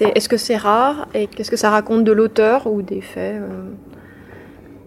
Est-ce 0.00 0.28
que 0.28 0.36
c'est 0.36 0.56
rare 0.56 1.06
et 1.14 1.28
qu'est-ce 1.28 1.50
que 1.50 1.56
ça 1.56 1.70
raconte 1.70 2.02
de 2.02 2.10
l'auteur 2.12 2.66
ou 2.66 2.82
des 2.82 3.00
faits 3.00 3.36
euh? 3.40 3.48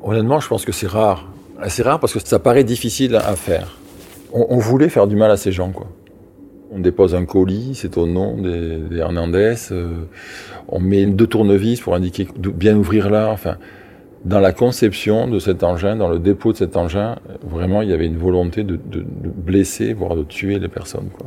Honnêtement, 0.04 0.40
je 0.40 0.48
pense 0.48 0.66
que 0.66 0.72
c'est 0.72 0.88
rare. 0.88 1.26
C'est 1.68 1.84
rare 1.84 2.00
parce 2.00 2.14
que 2.14 2.20
ça 2.20 2.40
paraît 2.40 2.64
difficile 2.64 3.16
à 3.16 3.36
faire. 3.36 3.78
On, 4.34 4.46
on 4.50 4.58
voulait 4.58 4.90
faire 4.90 5.08
du 5.08 5.16
mal 5.16 5.30
à 5.32 5.38
ces 5.38 5.52
gens, 5.52 5.72
quoi. 5.72 5.88
On 6.72 6.80
dépose 6.80 7.16
un 7.16 7.26
colis, 7.26 7.72
c'est 7.74 7.98
au 7.98 8.06
nom 8.06 8.38
des, 8.38 8.78
des 8.78 8.98
Hernandez. 8.98 9.56
euh, 9.72 9.90
on 10.68 10.80
met 10.80 11.06
deux 11.08 11.26
tournevis 11.26 11.82
pour 11.82 11.96
indiquer 11.96 12.28
bien 12.38 12.78
ouvrir 12.78 13.10
là. 13.10 13.30
Enfin, 13.32 13.56
dans 14.24 14.40
la 14.40 14.52
conception 14.54 15.28
de 15.28 15.40
cet 15.40 15.64
engin, 15.64 15.96
dans 15.96 16.08
le 16.10 16.20
dépôt 16.20 16.52
de 16.52 16.58
cet 16.58 16.78
engin, 16.78 17.18
vraiment, 17.44 17.82
il 17.82 17.90
y 17.90 17.94
avait 17.94 18.06
une 18.06 18.18
volonté 18.20 18.64
de, 18.64 18.76
de- 18.76 19.00
de 19.00 19.30
blesser, 19.36 19.94
voire 19.94 20.16
de 20.16 20.24
tuer 20.24 20.60
les 20.60 20.68
personnes. 20.68 21.10
Quoi. 21.18 21.26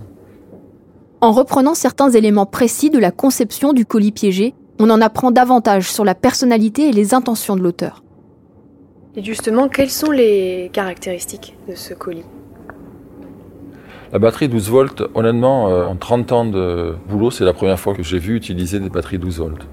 En 1.20 1.32
reprenant 1.32 1.74
certains 1.74 2.11
éléments 2.11 2.46
précis 2.46 2.90
de 2.90 2.98
la 3.00 3.11
conception 3.11 3.72
du 3.72 3.85
colis 3.85 4.12
piégé, 4.12 4.54
on 4.78 4.90
en 4.90 5.00
apprend 5.00 5.30
davantage 5.32 5.90
sur 5.90 6.04
la 6.04 6.14
personnalité 6.14 6.88
et 6.88 6.92
les 6.92 7.14
intentions 7.14 7.56
de 7.56 7.62
l'auteur. 7.62 8.02
Et 9.14 9.22
justement, 9.22 9.68
quelles 9.68 9.90
sont 9.90 10.11
les 10.11 10.70
caractéristiques 10.72 11.55
de 11.68 11.75
ce 11.75 11.92
colis? 11.92 12.25
La 14.11 14.18
batterie 14.18 14.48
12 14.48 14.70
volts, 14.70 15.03
honnêtement, 15.14 15.68
euh, 15.68 15.85
en 15.85 15.96
30 15.96 16.33
ans 16.33 16.44
de 16.46 16.94
boulot, 17.09 17.31
c'est 17.31 17.44
la 17.44 17.53
première 17.53 17.79
fois 17.79 17.94
que 17.94 18.03
j'ai 18.03 18.18
vu 18.18 18.37
utiliser 18.37 18.81
des 18.81 18.88
batteries 18.88 19.18
12 19.18 19.38
volts. 19.38 19.66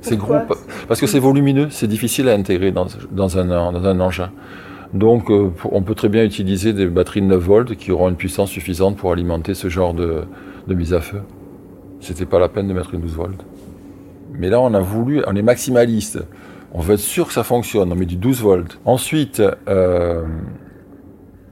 C'est 0.00 0.16
gros, 0.16 0.36
parce 0.86 1.00
que 1.00 1.08
c'est 1.08 1.18
volumineux, 1.18 1.68
c'est 1.70 1.88
difficile 1.88 2.28
à 2.28 2.34
intégrer 2.34 2.70
dans, 2.70 2.86
dans, 3.10 3.38
un, 3.38 3.72
dans 3.72 3.84
un 3.84 3.98
engin. 3.98 4.30
Donc 4.94 5.28
euh, 5.30 5.50
on 5.64 5.82
peut 5.82 5.96
très 5.96 6.08
bien 6.08 6.22
utiliser 6.22 6.72
des 6.72 6.86
batteries 6.86 7.22
de 7.22 7.26
9 7.26 7.40
volts 7.42 7.74
qui 7.74 7.90
auront 7.90 8.08
une 8.08 8.16
puissance 8.16 8.50
suffisante 8.50 8.96
pour 8.96 9.10
alimenter 9.10 9.54
ce 9.54 9.68
genre 9.68 9.94
de, 9.94 10.22
de 10.68 10.74
mise 10.74 10.94
à 10.94 11.00
feu. 11.00 11.22
C'était 11.98 12.26
pas 12.26 12.38
la 12.38 12.48
peine 12.48 12.68
de 12.68 12.72
mettre 12.72 12.94
une 12.94 13.00
12 13.00 13.16
volts. 13.16 13.44
Mais 14.32 14.48
là 14.48 14.60
on 14.60 14.72
a 14.74 14.80
voulu, 14.80 15.24
on 15.26 15.34
est 15.34 15.42
maximaliste. 15.42 16.20
On 16.76 16.80
veut 16.80 16.94
être 16.94 17.00
sûr 17.00 17.26
que 17.26 17.32
ça 17.32 17.42
fonctionne, 17.42 17.90
on 17.90 17.96
met 17.96 18.04
du 18.04 18.16
12 18.16 18.42
volts. 18.42 18.78
Ensuite, 18.84 19.42
euh, 19.66 20.26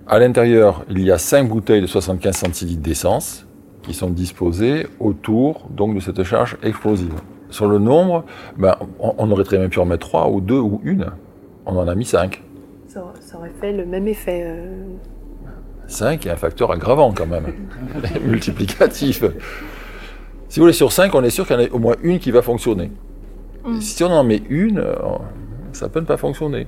à 0.07 0.19
l'intérieur, 0.19 0.85
il 0.91 1.01
y 1.03 1.11
a 1.11 1.17
5 1.17 1.49
bouteilles 1.49 1.81
de 1.81 1.87
75 1.87 2.37
centilitres 2.37 2.83
d'essence 2.83 3.47
qui 3.83 3.95
sont 3.95 4.11
disposées 4.11 4.87
autour 5.01 5.67
donc, 5.71 5.95
de 5.95 6.01
cette 6.01 6.23
charge 6.25 6.59
explosive. 6.63 7.15
Sur 7.49 7.69
le 7.69 7.79
nombre, 7.79 8.27
ben, 8.59 8.77
on, 9.01 9.15
on 9.17 9.31
aurait 9.31 9.45
très 9.45 9.57
bien 9.57 9.71
pu 9.71 9.79
en 9.79 9.87
mettre 9.87 10.07
3 10.07 10.29
ou 10.29 10.43
2 10.43 10.59
ou 10.59 10.83
1. 10.87 10.97
On 11.65 11.77
en 11.79 11.89
a 11.89 11.95
mis 11.95 12.05
5. 12.05 12.43
ça, 12.87 13.03
ça 13.21 13.39
aurait 13.39 13.53
fait 13.59 13.73
le 13.73 13.87
même 13.87 14.07
effet. 14.07 14.43
euh. 14.45 14.85
5 15.87 16.27
est 16.27 16.31
un 16.31 16.37
facteur 16.37 16.71
aggravant 16.71 17.13
quand 17.13 17.27
même, 17.27 17.47
multiplicatif. 18.27 19.25
Si 20.49 20.61
vous 20.61 20.65
voulez, 20.65 20.75
sur 20.75 20.93
5, 20.93 21.15
on 21.15 21.25
est 21.25 21.31
sûr 21.31 21.47
qu'il 21.47 21.59
y 21.59 21.63
en 21.63 21.67
a 21.67 21.71
au 21.73 21.79
moins 21.79 21.97
une 22.03 22.19
qui 22.19 22.31
va 22.31 22.43
fonctionner. 22.43 22.91
Si 23.81 24.05
on 24.05 24.09
en 24.09 24.25
met 24.25 24.43
une, 24.49 24.79
euh, 24.79 24.95
ça 25.73 25.89
peut 25.89 26.01
ne 26.01 26.05
pas 26.05 26.17
fonctionner. 26.17 26.67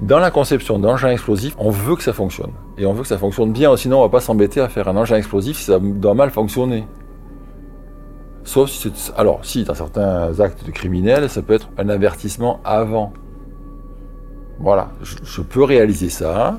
Dans 0.00 0.18
la 0.18 0.30
conception 0.30 0.78
d'engins 0.78 1.10
explosifs, 1.10 1.54
on 1.58 1.70
veut 1.70 1.94
que 1.94 2.02
ça 2.02 2.12
fonctionne. 2.12 2.50
Et 2.76 2.84
on 2.84 2.92
veut 2.92 3.02
que 3.02 3.08
ça 3.08 3.18
fonctionne 3.18 3.52
bien, 3.52 3.76
sinon 3.76 3.98
on 3.98 4.02
va 4.02 4.08
pas 4.08 4.20
s'embêter 4.20 4.60
à 4.60 4.68
faire 4.68 4.88
un 4.88 4.96
engin 4.96 5.16
explosif 5.16 5.56
si 5.56 5.64
ça 5.64 5.78
doit 5.78 6.14
mal 6.14 6.30
fonctionner. 6.30 6.86
Sauf 8.42 8.68
si 8.68 8.92
c'est... 8.94 9.14
Alors, 9.16 9.44
si, 9.44 9.64
dans 9.64 9.74
certains 9.74 10.40
actes 10.40 10.66
de 10.66 10.70
criminels, 10.72 11.30
ça 11.30 11.40
peut 11.40 11.54
être 11.54 11.70
un 11.78 11.88
avertissement 11.88 12.60
avant. 12.64 13.12
Voilà, 14.58 14.90
je, 15.02 15.16
je 15.22 15.40
peux 15.40 15.62
réaliser 15.62 16.08
ça, 16.08 16.58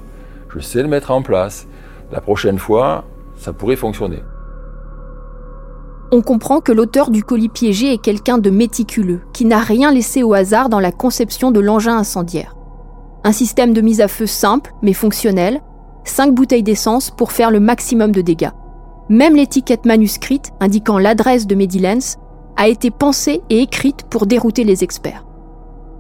je 0.49 0.59
sais 0.59 0.81
le 0.81 0.87
mettre 0.87 1.11
en 1.11 1.21
place. 1.21 1.67
La 2.11 2.21
prochaine 2.21 2.59
fois, 2.59 3.03
ça 3.35 3.51
pourrait 3.51 3.75
fonctionner. 3.75 4.23
On 6.11 6.21
comprend 6.21 6.61
que 6.61 6.71
l'auteur 6.71 7.09
du 7.09 7.23
colis 7.23 7.49
piégé 7.49 7.91
est 7.91 7.97
quelqu'un 7.97 8.37
de 8.37 8.49
méticuleux, 8.49 9.21
qui 9.33 9.45
n'a 9.45 9.59
rien 9.59 9.91
laissé 9.91 10.21
au 10.21 10.33
hasard 10.33 10.69
dans 10.69 10.79
la 10.79 10.91
conception 10.91 11.51
de 11.51 11.59
l'engin 11.59 11.97
incendiaire. 11.97 12.55
Un 13.23 13.31
système 13.31 13.73
de 13.73 13.81
mise 13.81 14.01
à 14.01 14.07
feu 14.07 14.27
simple 14.27 14.73
mais 14.83 14.93
fonctionnel, 14.93 15.61
5 16.03 16.33
bouteilles 16.33 16.63
d'essence 16.63 17.09
pour 17.09 17.31
faire 17.31 17.49
le 17.49 17.59
maximum 17.59 18.11
de 18.11 18.21
dégâts. 18.21 18.51
Même 19.09 19.35
l'étiquette 19.35 19.85
manuscrite 19.85 20.51
indiquant 20.59 20.99
l'adresse 20.99 21.47
de 21.47 21.55
Medilens 21.55 22.17
a 22.55 22.67
été 22.67 22.91
pensée 22.91 23.41
et 23.49 23.61
écrite 23.61 24.03
pour 24.09 24.27
dérouter 24.27 24.63
les 24.63 24.83
experts. 24.83 25.25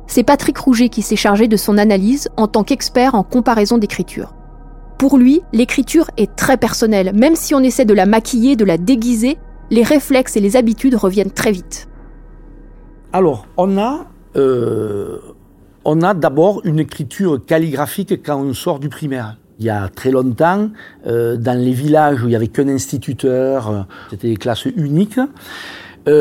C'est 0.07 0.23
Patrick 0.23 0.57
Rouget 0.57 0.89
qui 0.89 1.01
s'est 1.01 1.15
chargé 1.15 1.47
de 1.47 1.57
son 1.57 1.79
analyse 1.79 2.29
en 2.37 2.47
tant 2.47 2.63
qu'expert 2.63 3.15
en 3.15 3.23
comparaison 3.23 3.79
d'écriture. 3.79 4.35
Pour 4.99 5.17
lui, 5.17 5.41
l'écriture 5.51 6.09
est 6.17 6.35
très 6.35 6.57
personnelle, 6.57 7.11
même 7.15 7.35
si 7.35 7.55
on 7.55 7.59
essaie 7.59 7.85
de 7.85 7.93
la 7.93 8.05
maquiller, 8.05 8.55
de 8.55 8.65
la 8.65 8.77
déguiser, 8.77 9.37
les 9.71 9.83
réflexes 9.83 10.37
et 10.37 10.39
les 10.39 10.55
habitudes 10.55 10.95
reviennent 10.95 11.31
très 11.31 11.51
vite. 11.51 11.87
Alors, 13.13 13.47
on 13.57 13.77
a, 13.77 14.07
euh, 14.35 15.19
a 15.85 16.13
d'abord 16.13 16.61
une 16.65 16.79
écriture 16.79 17.43
calligraphique 17.45 18.23
quand 18.23 18.41
on 18.41 18.53
sort 18.53 18.79
du 18.79 18.89
primaire. 18.89 19.37
Il 19.59 19.65
y 19.65 19.69
a 19.69 19.87
très 19.87 20.11
longtemps, 20.11 20.69
euh, 21.07 21.37
dans 21.37 21.57
les 21.57 21.71
villages 21.71 22.21
où 22.21 22.25
il 22.25 22.29
n'y 22.29 22.35
avait 22.35 22.49
qu'un 22.49 22.67
instituteur, 22.67 23.69
euh, 23.69 23.81
c'était 24.09 24.27
des 24.27 24.35
classes 24.35 24.65
uniques, 24.65 25.19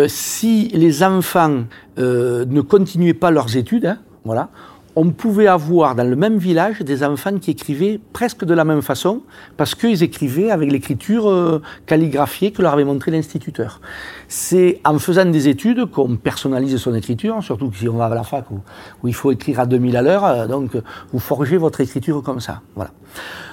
si 0.07 0.69
les 0.69 1.03
enfants 1.03 1.65
ne 1.99 2.61
continuaient 2.63 3.13
pas 3.13 3.31
leurs 3.31 3.55
études, 3.55 3.85
hein, 3.85 3.99
voilà, 4.25 4.49
on 4.97 5.11
pouvait 5.11 5.49
avoir 5.49 5.95
dans 5.95 6.09
le 6.09 6.17
même 6.17 6.39
village 6.39 6.81
des 6.81 7.03
enfants 7.03 7.39
qui 7.39 7.51
écrivaient 7.51 8.01
presque 8.13 8.45
de 8.45 8.55
la 8.55 8.65
même 8.65 8.83
façon, 8.83 9.23
parce 9.57 9.75
qu'ils 9.75 10.03
écrivaient 10.03 10.51
avec 10.51 10.71
l'écriture 10.71 11.29
euh, 11.29 11.61
calligraphiée 11.87 12.53
que 12.53 12.63
leur 12.63 12.73
avait 12.73 12.85
montré 12.85 13.11
l'instituteur. 13.11 13.81
C'est 14.29 14.81
en 14.85 14.99
faisant 14.99 15.25
des 15.25 15.49
études 15.49 15.87
qu'on 15.87 16.17
personnalise 16.17 16.77
son 16.77 16.95
écriture, 16.95 17.43
surtout 17.43 17.73
si 17.73 17.89
on 17.89 17.97
va 17.97 18.07
à 18.07 18.15
la 18.15 18.23
fac 18.23 18.47
où, 18.51 18.61
il 19.09 19.15
faut 19.15 19.33
écrire 19.33 19.61
à 19.61 19.67
2000 19.67 19.97
à 19.97 20.03
l'heure, 20.03 20.25
euh, 20.25 20.47
donc 20.47 20.77
vous 21.13 21.19
forgez 21.19 21.57
votre 21.57 21.81
écriture 21.81 22.23
comme 22.23 22.41
ça. 22.41 22.61
Voilà. 22.77 22.93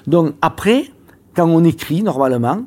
Donc 0.05 0.35
après, 0.41 0.85
quand 1.35 1.47
on 1.47 1.63
écrit 1.63 2.03
normalement, 2.03 2.65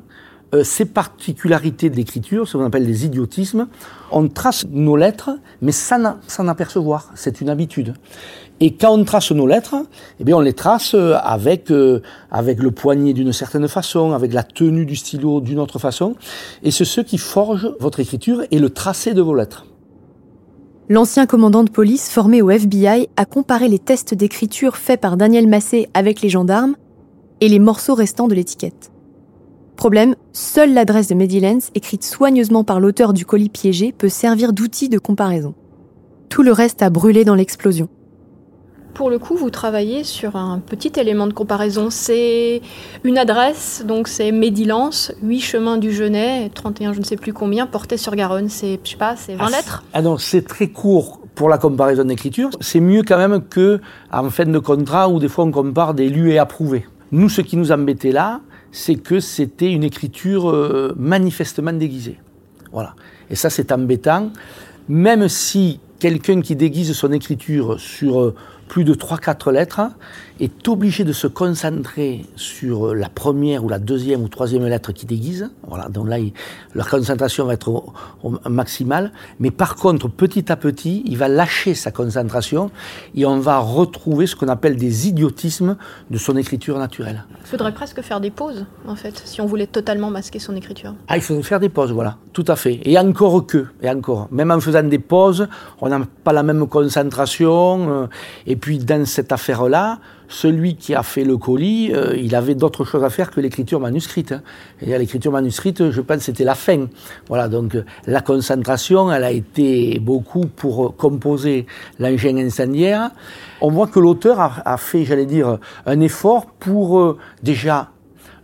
euh, 0.55 0.63
ces 0.63 0.85
particularités 0.85 1.89
d'écriture, 1.89 2.47
ce 2.47 2.57
qu'on 2.57 2.65
appelle 2.65 2.85
des 2.85 3.05
idiotismes, 3.05 3.67
on 4.11 4.27
trace 4.27 4.65
nos 4.69 4.95
lettres, 4.95 5.31
mais 5.61 5.71
sans 5.71 6.17
s'en 6.27 6.47
apercevoir. 6.47 7.11
C'est 7.15 7.41
une 7.41 7.49
habitude. 7.49 7.93
Et 8.61 8.73
quand 8.75 8.91
on 8.91 9.03
trace 9.03 9.31
nos 9.31 9.47
lettres, 9.47 9.75
eh 10.19 10.23
bien 10.23 10.37
on 10.37 10.41
les 10.41 10.53
trace 10.53 10.93
euh, 10.93 11.15
avec, 11.21 11.71
euh, 11.71 12.01
avec 12.31 12.59
le 12.59 12.71
poignet 12.71 13.11
d'une 13.11 13.33
certaine 13.33 13.67
façon, 13.67 14.13
avec 14.13 14.33
la 14.33 14.43
tenue 14.43 14.85
du 14.85 14.95
stylo 14.95 15.41
d'une 15.41 15.59
autre 15.59 15.77
façon. 15.77 16.15
Et 16.63 16.71
c'est 16.71 16.85
ce 16.85 17.01
qui 17.01 17.17
forge 17.17 17.69
votre 17.79 17.99
écriture 17.99 18.43
et 18.51 18.59
le 18.59 18.69
tracé 18.69 19.13
de 19.13 19.21
vos 19.21 19.35
lettres. 19.35 19.65
L'ancien 20.87 21.25
commandant 21.25 21.63
de 21.63 21.71
police 21.71 22.09
formé 22.09 22.41
au 22.41 22.49
FBI 22.49 23.09
a 23.17 23.25
comparé 23.25 23.67
les 23.67 23.79
tests 23.79 24.13
d'écriture 24.13 24.77
faits 24.77 25.01
par 25.01 25.17
Daniel 25.17 25.47
Massé 25.47 25.89
avec 25.93 26.21
les 26.21 26.29
gendarmes 26.29 26.75
et 27.41 27.49
les 27.49 27.59
morceaux 27.59 27.95
restants 27.95 28.27
de 28.27 28.35
l'étiquette. 28.35 28.91
Problème, 29.75 30.15
seule 30.31 30.73
l'adresse 30.73 31.07
de 31.07 31.15
Medilens, 31.15 31.69
écrite 31.75 32.03
soigneusement 32.03 32.63
par 32.63 32.79
l'auteur 32.79 33.13
du 33.13 33.25
colis 33.25 33.49
piégé, 33.49 33.91
peut 33.91 34.09
servir 34.09 34.53
d'outil 34.53 34.87
de 34.87 34.97
comparaison. 34.97 35.53
Tout 36.29 36.43
le 36.43 36.53
reste 36.53 36.81
a 36.81 36.89
brûlé 36.89 37.25
dans 37.25 37.35
l'explosion. 37.35 37.89
Pour 38.93 39.09
le 39.09 39.19
coup, 39.19 39.35
vous 39.35 39.49
travaillez 39.49 40.05
sur 40.05 40.37
un 40.37 40.59
petit 40.59 40.93
élément 40.97 41.27
de 41.27 41.33
comparaison. 41.33 41.89
C'est 41.89 42.61
une 43.03 43.17
adresse, 43.17 43.83
donc 43.85 44.07
c'est 44.07 44.31
Médilance, 44.31 45.11
8 45.21 45.41
chemins 45.41 45.77
du 45.77 45.91
Genet, 45.91 46.49
31 46.53 46.93
je 46.93 46.99
ne 46.99 47.03
sais 47.03 47.17
plus 47.17 47.33
combien, 47.33 47.67
porté 47.67 47.97
sur 47.97 48.15
Garonne. 48.15 48.47
C'est, 48.47 48.79
je 48.85 48.91
sais 48.91 48.95
pas, 48.95 49.17
c'est 49.17 49.35
20 49.35 49.49
lettres 49.49 49.83
Ah 49.91 50.01
non, 50.01 50.17
c'est 50.17 50.43
très 50.47 50.69
court 50.69 51.19
pour 51.35 51.49
la 51.49 51.57
comparaison 51.57 52.05
d'écriture. 52.05 52.51
C'est 52.61 52.79
mieux 52.79 53.03
quand 53.03 53.17
même 53.17 53.41
que 53.41 53.81
en 54.13 54.29
fin 54.29 54.45
de 54.45 54.59
contrat 54.59 55.09
où 55.09 55.19
des 55.19 55.27
fois 55.27 55.43
on 55.43 55.51
compare 55.51 55.93
des 55.93 56.07
lus 56.07 56.31
et 56.31 56.39
approuvés. 56.39 56.85
Nous, 57.11 57.27
ce 57.27 57.41
qui 57.41 57.57
nous 57.57 57.73
embêtait 57.73 58.13
là, 58.13 58.39
c'est 58.75 58.95
que 58.95 59.21
c'était 59.21 59.71
une 59.71 59.85
écriture 59.85 60.49
euh, 60.49 60.93
manifestement 60.97 61.71
déguisée. 61.71 62.17
Voilà. 62.73 62.93
Et 63.29 63.35
ça, 63.35 63.49
c'est 63.49 63.71
embêtant. 63.71 64.31
Même 64.89 65.29
si 65.29 65.79
quelqu'un 65.97 66.41
qui 66.41 66.57
déguise 66.57 66.91
son 66.91 67.13
écriture 67.13 67.79
sur 67.79 68.19
euh, 68.19 68.35
plus 68.67 68.83
de 68.83 68.93
3-4 68.93 69.51
lettres 69.51 69.81
est 70.39 70.67
obligé 70.67 71.03
de 71.05 71.13
se 71.13 71.27
concentrer 71.27 72.25
sur 72.35 72.93
la 72.93 73.07
première 73.07 73.63
ou 73.63 73.69
la 73.69 73.79
deuxième 73.79 74.21
ou 74.21 74.27
troisième 74.27 74.65
lettre 74.65 74.91
qui 74.91 75.05
déguise. 75.05 75.49
Voilà, 75.67 75.87
donc 75.87 76.09
là, 76.09 76.19
il, 76.19 76.33
leur 76.73 76.89
concentration 76.89 77.45
va 77.45 77.53
être 77.53 77.69
au, 77.69 77.93
au 78.23 78.33
maximale. 78.49 79.11
Mais 79.39 79.51
par 79.51 79.75
contre, 79.75 80.09
petit 80.09 80.51
à 80.51 80.57
petit, 80.57 81.03
il 81.05 81.17
va 81.17 81.29
lâcher 81.29 81.73
sa 81.73 81.91
concentration 81.91 82.69
et 83.15 83.25
on 83.25 83.39
va 83.39 83.59
retrouver 83.59 84.27
ce 84.27 84.35
qu'on 84.35 84.49
appelle 84.49 84.75
des 84.75 85.07
idiotismes 85.07 85.77
de 86.09 86.17
son 86.17 86.35
écriture 86.35 86.77
naturelle. 86.77 87.23
Il 87.41 87.47
faudrait 87.47 87.73
presque 87.73 88.01
faire 88.01 88.19
des 88.19 88.31
pauses, 88.31 88.65
en 88.87 88.95
fait, 88.95 89.21
si 89.23 89.39
on 89.39 89.45
voulait 89.45 89.67
totalement 89.67 90.09
masquer 90.09 90.39
son 90.39 90.55
écriture. 90.55 90.95
Ah, 91.07 91.15
il 91.15 91.21
faut 91.21 91.41
faire 91.43 91.61
des 91.61 91.69
pauses, 91.69 91.91
voilà, 91.91 92.17
tout 92.33 92.45
à 92.47 92.57
fait. 92.57 92.81
Et 92.83 92.97
encore 92.99 93.45
que, 93.45 93.67
et 93.81 93.89
encore, 93.89 94.27
même 94.31 94.51
en 94.51 94.59
faisant 94.59 94.83
des 94.83 94.99
pauses, 94.99 95.47
on 95.79 95.87
n'a 95.87 96.01
pas 96.23 96.33
la 96.33 96.43
même 96.43 96.67
concentration. 96.67 97.89
euh, 97.89 98.07
et 98.47 98.54
Et 98.55 98.57
puis 98.57 98.77
dans 98.77 99.03
cette 99.03 99.33
affaire-là, 99.33 99.99
celui 100.29 100.77
qui 100.77 100.95
a 100.95 101.03
fait 101.03 101.25
le 101.25 101.35
colis, 101.35 101.91
euh, 101.93 102.15
il 102.15 102.33
avait 102.35 102.55
d'autres 102.55 102.85
choses 102.85 103.03
à 103.03 103.09
faire 103.09 103.29
que 103.29 103.41
l'écriture 103.41 103.81
manuscrite. 103.81 104.31
Hein. 104.31 104.43
L'écriture 104.81 105.33
manuscrite, 105.33 105.91
je 105.91 105.99
pense, 105.99 106.21
c'était 106.21 106.45
la 106.45 106.55
fin. 106.55 106.87
Voilà, 107.27 107.49
donc 107.49 107.75
la 108.07 108.21
concentration, 108.21 109.11
elle 109.11 109.25
a 109.25 109.31
été 109.31 109.99
beaucoup 109.99 110.45
pour 110.45 110.95
composer 110.95 111.65
l'engin 111.99 112.37
incendiaire. 112.37 113.11
On 113.59 113.71
voit 113.71 113.87
que 113.87 113.99
l'auteur 113.99 114.61
a, 114.63 114.77
fait, 114.77 115.03
j'allais 115.03 115.25
dire, 115.25 115.57
un 115.85 115.99
effort 115.99 116.45
pour 116.45 116.97
euh, 116.97 117.17
déjà 117.43 117.89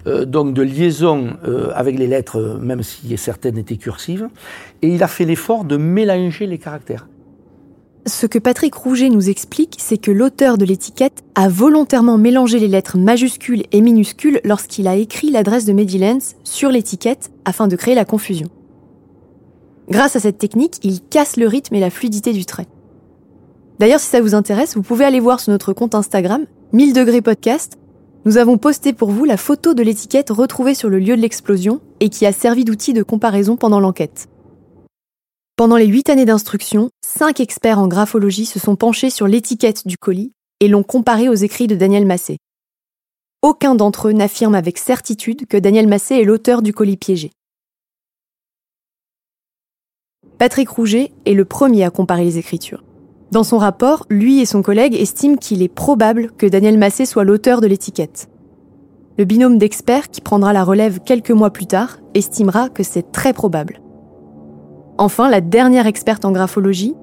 euh, 0.08 0.26
donc 0.26 0.54
de 0.54 0.62
liaison 0.62 1.38
euh, 1.48 1.72
avec 1.74 1.98
les 1.98 2.08
lettres, 2.08 2.60
même 2.62 2.84
si 2.84 3.16
certaines 3.16 3.58
étaient 3.58 3.78
cursives, 3.78 4.28
et 4.82 4.90
il 4.90 5.04
a 5.04 5.08
fait 5.08 5.24
l'effort 5.24 5.64
de 5.64 5.78
mélanger 5.78 6.48
les 6.48 6.58
caractères. 6.58 7.08
Ce 8.08 8.26
que 8.26 8.40
Patrick 8.40 8.74
Rouget 8.74 9.10
nous 9.10 9.30
explique, 9.30 9.76
c'est 9.78 10.00
que 10.00 10.10
l'auteur 10.10 10.58
de 10.58 10.66
l'étiquette 10.66 11.24
a 11.36 11.48
volontairement 11.48 12.18
mélangé 12.18 12.58
les 12.58 12.68
lettres 12.68 12.98
majuscules 12.98 13.64
et 13.72 13.80
minuscules 13.80 14.42
lorsqu'il 14.44 14.88
a 14.88 14.96
écrit 14.96 15.30
l'adresse 15.30 15.66
de 15.66 15.74
Medilens 15.74 16.36
sur 16.44 16.72
l'étiquette 16.72 17.32
afin 17.46 17.68
de 17.68 17.76
créer 17.76 17.94
la 17.94 18.06
confusion. 18.06 18.48
Grâce 19.88 20.16
à 20.16 20.20
cette 20.20 20.40
technique, 20.40 20.80
il 20.84 21.02
casse 21.02 21.38
le 21.38 21.48
rythme 21.48 21.76
et 21.76 21.80
la 21.80 21.92
fluidité 21.92 22.34
du 22.34 22.46
trait. 22.46 22.68
D'ailleurs, 23.78 24.00
si 24.00 24.08
ça 24.08 24.22
vous 24.22 24.34
intéresse, 24.34 24.76
vous 24.76 24.84
pouvez 24.84 25.06
aller 25.06 25.20
voir 25.20 25.40
sur 25.40 25.52
notre 25.52 25.74
compte 25.74 25.94
Instagram, 25.94 26.46
1000 26.74 26.94
degrés 26.94 27.22
podcast. 27.22 27.78
Nous 28.26 28.38
avons 28.38 28.58
posté 28.58 28.94
pour 28.94 29.12
vous 29.12 29.26
la 29.26 29.38
photo 29.38 29.76
de 29.76 29.84
l'étiquette 29.84 30.32
retrouvée 30.32 30.74
sur 30.74 30.90
le 30.90 30.98
lieu 30.98 31.16
de 31.16 31.22
l'explosion 31.22 31.82
et 32.00 32.10
qui 32.10 32.26
a 32.26 32.32
servi 32.32 32.66
d'outil 32.66 32.94
de 32.94 33.04
comparaison 33.04 33.58
pendant 33.58 33.80
l'enquête. 33.80 34.28
Pendant 35.62 35.78
les 35.78 35.86
huit 35.86 36.10
années 36.10 36.26
d'instruction, 36.26 36.90
cinq 37.06 37.40
experts 37.40 37.78
en 37.78 37.88
graphologie 37.88 38.48
se 38.48 38.58
sont 38.58 38.76
penchés 38.76 39.12
sur 39.12 39.28
l'étiquette 39.28 39.86
du 39.86 39.96
colis 39.96 40.34
et 40.60 40.68
l'ont 40.68 40.82
comparée 40.82 41.30
aux 41.30 41.36
écrits 41.36 41.68
de 41.68 41.76
Daniel 41.76 42.04
Massé. 42.04 42.40
Aucun 43.44 43.76
d'entre 43.76 44.08
eux 44.08 44.12
n'affirme 44.12 44.56
avec 44.56 44.80
certitude 44.80 45.46
que 45.46 45.58
Daniel 45.58 45.88
Massé 45.88 46.16
est 46.16 46.24
l'auteur 46.24 46.64
du 46.64 46.74
colis 46.74 46.98
piégé. 46.98 47.30
Patrick 50.40 50.68
Rouget 50.68 51.12
est 51.28 51.36
le 51.36 51.46
premier 51.46 51.84
à 51.84 51.92
comparer 51.92 52.24
les 52.24 52.40
écritures. 52.40 52.84
Dans 53.30 53.44
son 53.44 53.60
rapport, 53.60 54.08
lui 54.10 54.40
et 54.40 54.48
son 54.48 54.64
collègue 54.64 54.96
estiment 54.96 55.38
qu'il 55.38 55.62
est 55.62 55.68
probable 55.68 56.32
que 56.40 56.48
Daniel 56.48 56.80
Massé 56.80 57.06
soit 57.06 57.24
l'auteur 57.24 57.62
de 57.62 57.68
l'étiquette. 57.68 58.32
Le 59.20 59.26
binôme 59.26 59.60
d'experts 59.60 60.10
qui 60.10 60.22
prendra 60.22 60.54
la 60.54 60.64
relève 60.64 61.02
quelques 61.02 61.30
mois 61.30 61.52
plus 61.52 61.68
tard 61.68 62.00
estimera 62.16 62.68
que 62.68 62.82
c'est 62.82 63.12
très 63.12 63.32
probable. 63.32 63.80
Enfin, 65.02 65.32
la 65.32 65.42
dernière 65.42 65.88
experte 65.88 66.26
en 66.26 66.32
graphologie, 66.32 66.94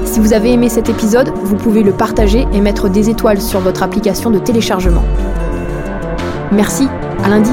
Si 0.04 0.18
vous 0.18 0.32
avez 0.32 0.52
aimé 0.52 0.68
cet 0.68 0.88
épisode, 0.88 1.32
vous 1.44 1.54
pouvez 1.54 1.84
le 1.84 1.92
partager 1.92 2.48
et 2.52 2.60
mettre 2.60 2.88
des 2.88 3.08
étoiles 3.08 3.40
sur 3.40 3.60
votre 3.60 3.84
application 3.84 4.30
de 4.30 4.40
téléchargement. 4.40 5.04
Merci, 6.50 6.88
à 7.22 7.28
lundi 7.28 7.52